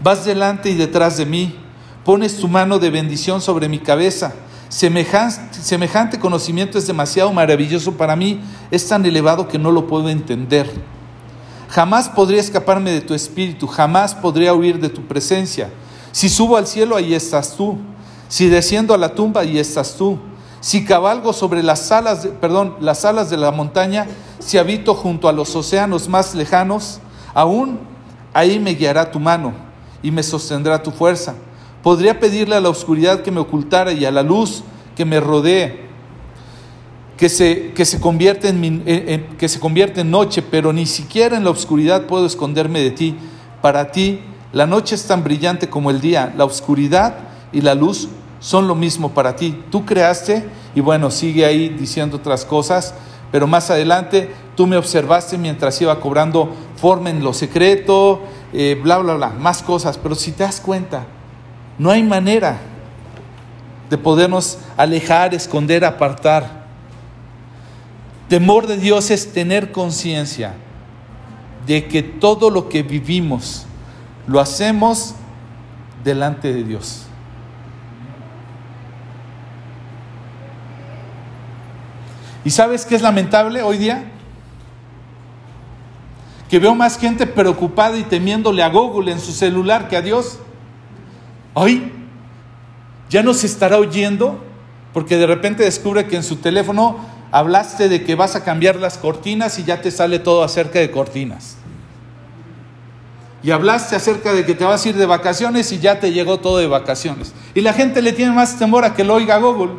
[0.03, 1.55] Vas delante y detrás de mí.
[2.03, 4.35] Pones tu mano de bendición sobre mi cabeza.
[4.69, 8.39] Semejante, semejante conocimiento es demasiado maravilloso para mí.
[8.69, 10.71] Es tan elevado que no lo puedo entender.
[11.69, 13.65] Jamás podría escaparme de tu espíritu.
[13.65, 15.71] Jamás podría huir de tu presencia.
[16.15, 17.77] Si subo al cielo, ahí estás tú.
[18.29, 20.17] Si desciendo a la tumba, ahí estás tú.
[20.61, 24.07] Si cabalgo sobre las alas, de, perdón, las alas de la montaña,
[24.39, 27.01] si habito junto a los océanos más lejanos,
[27.33, 27.79] aún
[28.33, 29.51] ahí me guiará tu mano
[30.01, 31.35] y me sostendrá tu fuerza,
[31.83, 34.63] Podría pedirle a la oscuridad que me ocultara y a la luz
[34.95, 35.81] que me rodee,
[37.17, 41.43] que se, que se, convierte, en, que se convierte en noche, pero ni siquiera en
[41.43, 43.17] la oscuridad puedo esconderme de ti.
[43.61, 44.21] Para ti,
[44.55, 47.15] la noche es tan brillante como el día, la oscuridad
[47.51, 48.07] y la luz
[48.39, 49.61] son lo mismo para ti.
[49.69, 52.93] Tú creaste, y bueno, sigue ahí diciendo otras cosas,
[53.33, 58.21] pero más adelante tú me observaste mientras iba cobrando forma en lo secreto,
[58.53, 61.05] eh, bla, bla, bla, más cosas, pero si te das cuenta,
[61.77, 62.57] no hay manera
[63.89, 66.63] de podernos alejar, esconder, apartar.
[68.29, 70.53] Temor de Dios es tener conciencia
[71.67, 73.64] de que todo lo que vivimos
[74.27, 75.15] lo hacemos
[76.03, 77.05] delante de Dios.
[82.43, 84.05] ¿Y sabes qué es lamentable hoy día?
[86.47, 90.39] Que veo más gente preocupada y temiéndole a Google en su celular que a Dios.
[91.55, 91.91] Hoy
[93.09, 94.43] ya no se estará oyendo
[94.93, 96.99] porque de repente descubre que en su teléfono
[97.31, 100.91] hablaste de que vas a cambiar las cortinas y ya te sale todo acerca de
[100.91, 101.54] cortinas.
[103.45, 106.39] Y hablaste acerca de que te vas a ir de vacaciones y ya te llegó
[106.39, 107.33] todo de vacaciones.
[107.53, 109.71] Y la gente le tiene más temor a que lo oiga Google.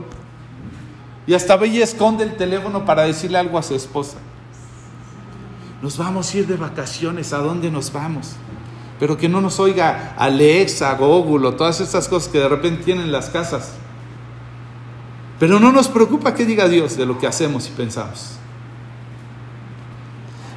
[1.26, 4.18] Y hasta Bella esconde el teléfono para decirle algo a su esposa.
[5.82, 8.36] Nos vamos a ir de vacaciones, ¿a dónde nos vamos?
[8.98, 13.12] pero que no nos oiga Alexa, Google o todas estas cosas que de repente tienen
[13.12, 13.72] las casas.
[15.38, 18.38] Pero no nos preocupa que diga Dios de lo que hacemos y pensamos.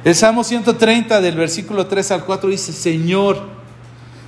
[0.04, 3.48] El Salmo 130 del versículo 3 al 4 dice, Señor,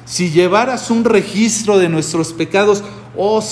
[0.05, 2.85] si llevaras un registro de nuestros pecados,
[3.17, 3.43] oh,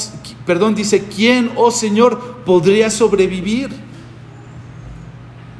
[0.44, 3.70] perdón, dice, ¿quién, oh Señor, podría sobrevivir?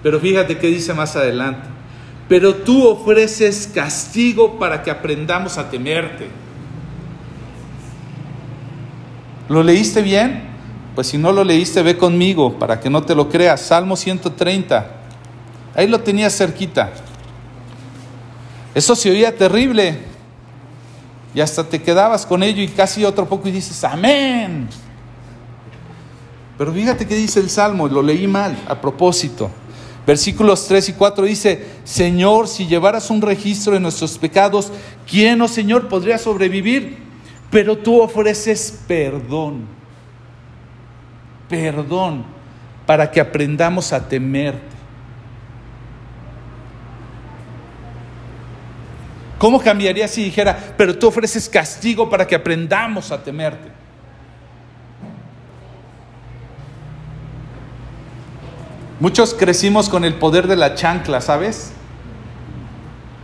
[0.03, 1.71] Pero fíjate qué dice más adelante
[2.31, 6.29] pero tú ofreces castigo para que aprendamos a temerte.
[9.49, 10.45] ¿Lo leíste bien?
[10.95, 13.63] Pues si no lo leíste, ve conmigo para que no te lo creas.
[13.63, 15.00] Salmo 130.
[15.75, 16.91] Ahí lo tenías cerquita.
[18.75, 19.99] Eso se oía terrible.
[21.35, 24.69] Y hasta te quedabas con ello y casi otro poco y dices, amén.
[26.59, 29.51] Pero fíjate que dice el Salmo, lo leí mal a propósito.
[30.07, 34.73] Versículos 3 y 4 dice, Señor, si llevaras un registro de nuestros pecados,
[35.09, 36.99] ¿quién, oh Señor, podría sobrevivir?
[37.51, 39.67] Pero tú ofreces perdón,
[41.49, 42.25] perdón,
[42.87, 44.80] para que aprendamos a temerte.
[49.41, 53.71] ¿Cómo cambiaría si dijera, pero tú ofreces castigo para que aprendamos a temerte?
[59.01, 61.73] Muchos crecimos con el poder de la chancla, ¿sabes?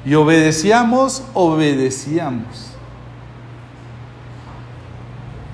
[0.07, 2.71] Y obedecíamos, obedecíamos.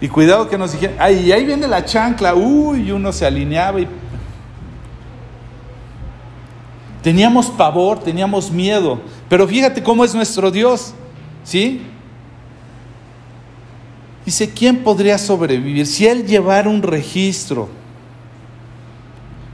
[0.00, 3.88] Y cuidado que nos dijeron, ay, ahí viene la chancla, uy, uno se alineaba y...
[7.02, 9.00] Teníamos pavor, teníamos miedo,
[9.32, 10.92] pero fíjate cómo es nuestro Dios,
[11.42, 11.80] ¿sí?
[14.26, 15.86] Dice, ¿quién podría sobrevivir?
[15.86, 17.70] Si Él llevara un registro,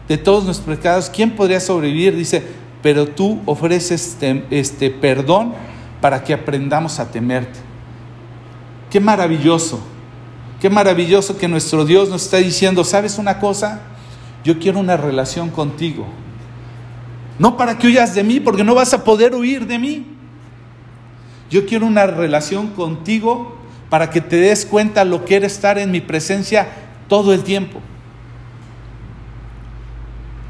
[0.09, 2.17] de todos nuestros pecados, ¿quién podría sobrevivir?
[2.17, 2.43] Dice,
[2.83, 4.17] pero tú ofreces
[4.51, 5.55] este perdón
[6.01, 7.61] para que aprendamos a temerte.
[8.91, 9.79] Qué maravilloso,
[10.61, 13.83] qué maravilloso que nuestro Dios nos está diciendo, ¿sabes una cosa?
[14.43, 16.05] Yo quiero una relación contigo.
[17.39, 20.07] No para que huyas de mí, porque no vas a poder huir de mí.
[21.51, 23.57] Yo quiero una relación contigo
[23.89, 26.69] para que te des cuenta lo que era estar en mi presencia
[27.09, 27.81] todo el tiempo.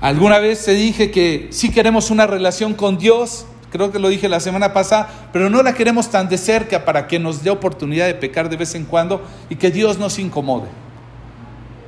[0.01, 4.28] Alguna vez te dije que sí queremos una relación con Dios, creo que lo dije
[4.28, 8.07] la semana pasada, pero no la queremos tan de cerca para que nos dé oportunidad
[8.07, 10.68] de pecar de vez en cuando y que Dios nos incomode.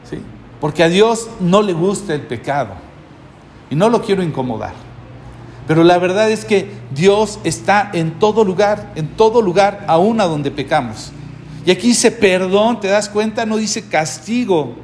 [0.08, 0.18] ¿Sí?
[0.60, 2.74] Porque a Dios no le gusta el pecado
[3.70, 4.89] y no lo quiero incomodar.
[5.66, 10.24] Pero la verdad es que Dios está en todo lugar, en todo lugar, aún a
[10.24, 11.12] donde pecamos.
[11.64, 13.46] Y aquí dice perdón, ¿te das cuenta?
[13.46, 14.74] No dice castigo.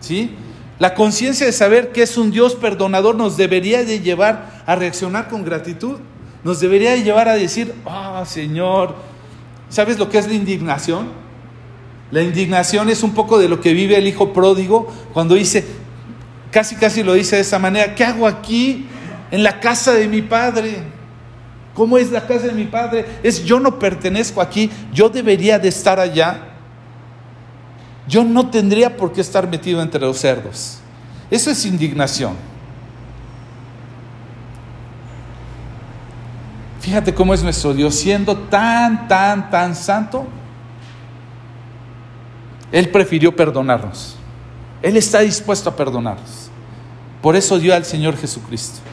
[0.00, 0.34] ¿Sí?
[0.78, 5.28] La conciencia de saber que es un Dios perdonador nos debería de llevar a reaccionar
[5.28, 5.98] con gratitud.
[6.44, 8.96] Nos debería de llevar a decir, ah, Señor,
[9.68, 11.10] ¿sabes lo que es la indignación?
[12.10, 15.64] La indignación es un poco de lo que vive el hijo pródigo cuando dice,
[16.50, 18.86] casi casi lo dice de esa manera, ¿qué hago aquí
[19.32, 20.84] en la casa de mi padre?
[21.74, 23.04] ¿Cómo es la casa de mi padre?
[23.22, 26.48] Es yo no pertenezco aquí, yo debería de estar allá.
[28.06, 30.78] Yo no tendría por qué estar metido entre los cerdos.
[31.30, 32.34] Eso es indignación.
[36.80, 40.26] Fíjate cómo es nuestro Dios, siendo tan, tan, tan santo,
[42.70, 44.16] Él prefirió perdonarnos.
[44.82, 46.50] Él está dispuesto a perdonarnos.
[47.22, 48.91] Por eso dio al Señor Jesucristo.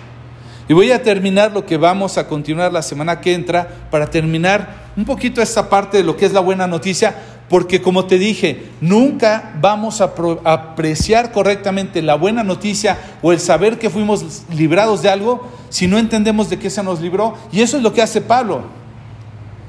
[0.70, 4.92] Y voy a terminar lo que vamos a continuar la semana que entra para terminar
[4.96, 7.16] un poquito esta parte de lo que es la buena noticia,
[7.50, 10.14] porque como te dije, nunca vamos a
[10.44, 15.98] apreciar correctamente la buena noticia o el saber que fuimos librados de algo si no
[15.98, 17.34] entendemos de qué se nos libró.
[17.52, 18.66] Y eso es lo que hace Pablo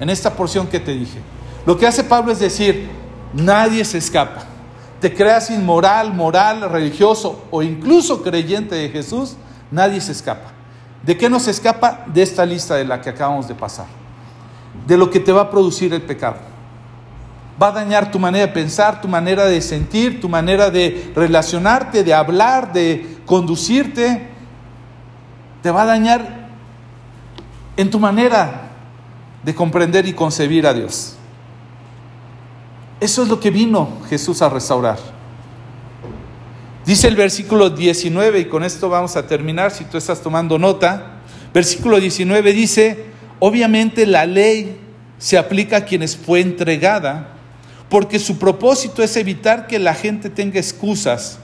[0.01, 1.21] en esta porción que te dije.
[1.65, 2.91] Lo que hace Pablo es decir,
[3.33, 4.45] nadie se escapa.
[5.01, 9.37] Te creas inmoral, moral, religioso o incluso creyente de Jesús,
[9.71, 10.60] nadie se escapa.
[11.03, 12.05] ¿De qué nos escapa?
[12.07, 13.87] De esta lista de la que acabamos de pasar.
[14.87, 16.37] De lo que te va a producir el pecado.
[17.61, 22.05] Va a dañar tu manera de pensar, tu manera de sentir, tu manera de relacionarte,
[22.05, 24.29] de hablar, de conducirte.
[25.63, 26.49] Te va a dañar
[27.77, 28.69] en tu manera
[29.43, 31.17] de comprender y concebir a Dios.
[33.01, 34.99] Eso es lo que vino Jesús a restaurar.
[36.91, 41.21] Dice el versículo 19, y con esto vamos a terminar, si tú estás tomando nota,
[41.55, 43.05] versículo 19 dice,
[43.39, 44.77] obviamente la ley
[45.17, 47.29] se aplica a quienes fue entregada,
[47.89, 51.39] porque su propósito es evitar que la gente tenga excusas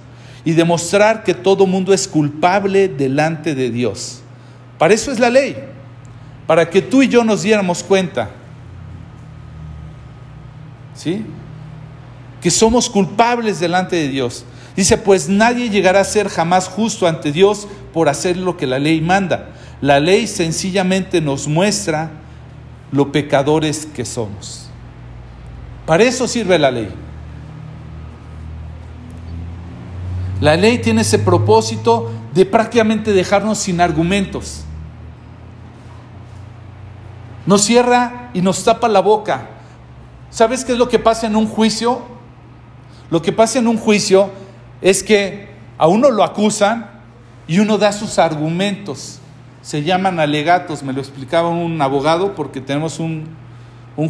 [0.45, 4.23] y demostrar que todo mundo es culpable delante de Dios.
[4.79, 5.55] Para eso es la ley,
[6.49, 8.31] para que tú y yo nos diéramos cuenta,
[10.97, 11.25] ¿sí?
[12.41, 14.45] Que somos culpables delante de Dios.
[14.77, 18.79] Dice, pues nadie llegará a ser jamás justo ante Dios por hacer lo que la
[18.79, 19.49] ley manda.
[19.81, 22.11] La ley sencillamente nos muestra
[22.93, 24.69] lo pecadores que somos.
[25.87, 26.91] Para eso sirve la ley.
[30.41, 34.65] La ley tiene ese propósito de prácticamente dejarnos sin argumentos.
[37.47, 39.49] Nos cierra y nos tapa la boca.
[40.29, 42.03] ¿Sabes qué es lo que pasa en un juicio?
[43.09, 44.31] Lo que pasa en un juicio
[44.87, 46.89] es que a uno lo acusan
[47.49, 49.19] y uno da sus argumentos.
[49.61, 53.27] Se llaman alegatos, me lo explicaba un abogado porque tenemos un,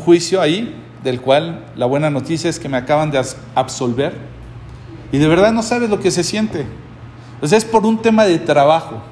[0.05, 3.25] juicio ahí, del cual la buena noticia es que me acaban de
[3.55, 4.19] absolver.
[5.13, 6.67] Y de verdad no sabes lo que se siente.
[7.41, 9.03] Pues es por un tema de trabajo.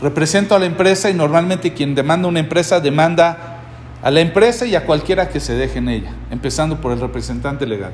[0.00, 3.60] Represento a la empresa y normalmente quien demanda una empresa demanda
[4.02, 7.66] a la empresa y a cualquiera que se deje en ella, empezando por el representante
[7.66, 7.92] legal.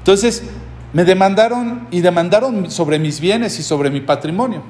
[0.00, 0.42] Entonces,
[0.94, 4.62] me demandaron y demandaron sobre mis bienes y sobre mi patrimonio.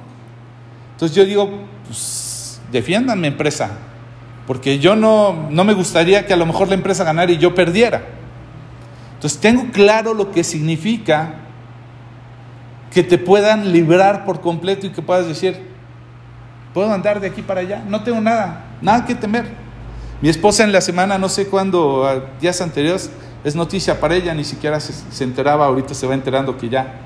[0.93, 1.51] Entonces yo digo,
[1.87, 3.70] pues defiéndanme empresa,
[4.47, 7.55] porque yo no, no me gustaría que a lo mejor la empresa ganara y yo
[7.55, 8.03] perdiera.
[9.14, 11.35] Entonces tengo claro lo que significa
[12.91, 15.61] que te puedan librar por completo y que puedas decir,
[16.72, 19.45] puedo andar de aquí para allá, no tengo nada, nada que temer.
[20.22, 23.11] Mi esposa en la semana, no sé cuándo, días anteriores,
[23.45, 27.01] es noticia para ella, ni siquiera se, enteraba, ahorita se va enterando que ya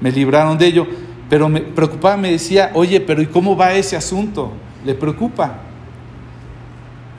[0.00, 0.86] me libraron de ello,
[1.28, 4.52] pero me preocupaba, me decía, oye, pero ¿y cómo va ese asunto?
[4.86, 5.58] Le preocupa.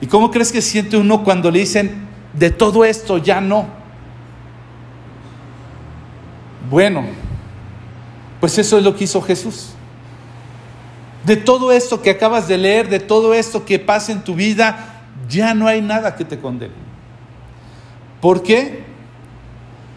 [0.00, 3.66] ¿Y cómo crees que siente uno cuando le dicen, de todo esto ya no?
[6.68, 7.04] Bueno,
[8.40, 9.70] pues eso es lo que hizo Jesús.
[11.24, 15.04] De todo esto que acabas de leer, de todo esto que pasa en tu vida,
[15.28, 16.83] ya no hay nada que te condene.
[18.24, 18.82] ¿Por qué?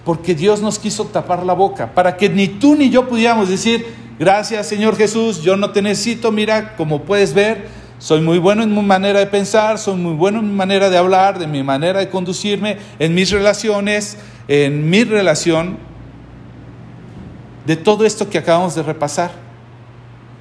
[0.04, 3.86] Porque Dios nos quiso tapar la boca, para que ni tú ni yo pudiéramos decir,
[4.20, 7.70] gracias Señor Jesús, yo no te necesito, mira, como puedes ver,
[8.00, 10.98] soy muy bueno en mi manera de pensar, soy muy bueno en mi manera de
[10.98, 14.18] hablar, de mi manera de conducirme, en mis relaciones,
[14.50, 15.78] en mi relación,
[17.66, 19.32] de todo esto que acabamos de repasar.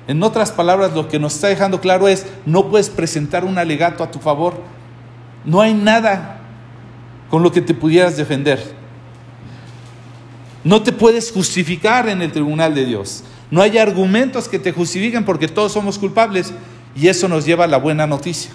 [0.09, 4.03] En otras palabras, lo que nos está dejando claro es, no puedes presentar un alegato
[4.03, 4.55] a tu favor.
[5.45, 6.37] No hay nada
[7.31, 8.75] con lo que te pudieras defender.
[10.65, 13.23] No te puedes justificar en el tribunal de Dios.
[13.51, 16.53] No hay argumentos que te justifiquen porque todos somos culpables
[16.97, 18.51] y eso nos lleva a la buena noticia.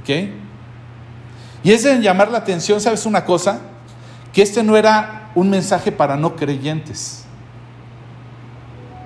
[0.00, 0.30] ¿Ok?
[1.62, 3.60] Y es de llamar la atención, ¿sabes una cosa?
[4.32, 7.24] Que este no era un mensaje para no creyentes.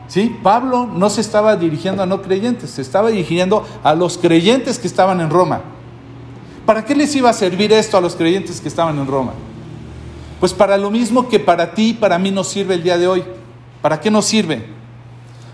[0.08, 0.36] ¿Sí?
[0.42, 4.86] Pablo no se estaba dirigiendo a no creyentes, se estaba dirigiendo a los creyentes que
[4.86, 5.62] estaban en Roma.
[6.66, 9.34] ¿Para qué les iba a servir esto a los creyentes que estaban en Roma?
[10.40, 13.06] Pues para lo mismo que para ti y para mí nos sirve el día de
[13.06, 13.24] hoy.
[13.82, 14.66] ¿Para qué nos sirve?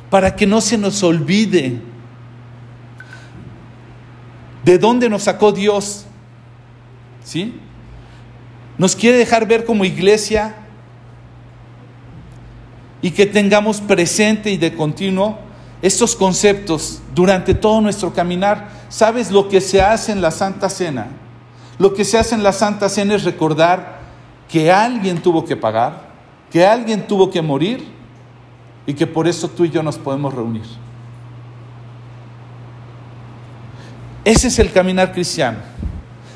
[0.08, 1.80] Para que no se nos olvide
[4.64, 6.06] de dónde nos sacó Dios.
[7.24, 7.54] ¿Sí?
[8.78, 10.56] Nos quiere dejar ver como iglesia
[13.02, 15.38] y que tengamos presente y de continuo
[15.82, 18.79] estos conceptos durante todo nuestro caminar.
[18.90, 21.06] ¿Sabes lo que se hace en la Santa Cena?
[21.78, 24.00] Lo que se hace en la Santa Cena es recordar
[24.48, 26.10] que alguien tuvo que pagar,
[26.50, 27.86] que alguien tuvo que morir
[28.84, 30.64] y que por eso tú y yo nos podemos reunir.
[34.24, 35.58] Ese es el caminar cristiano.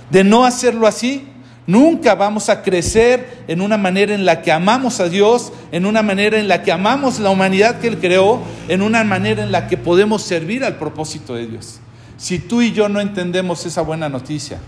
[0.08, 1.28] De no hacerlo así,
[1.66, 6.02] nunca vamos a crecer en una manera en la que amamos a Dios, en una
[6.02, 9.66] manera en la que amamos la humanidad que Él creó, en una manera en la
[9.66, 11.80] que podemos servir al propósito de Dios.
[12.24, 14.58] Si tú y yo no entendemos esa buena noticia,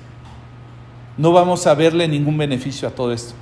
[1.16, 3.32] no vamos a verle ningún beneficio a todo esto.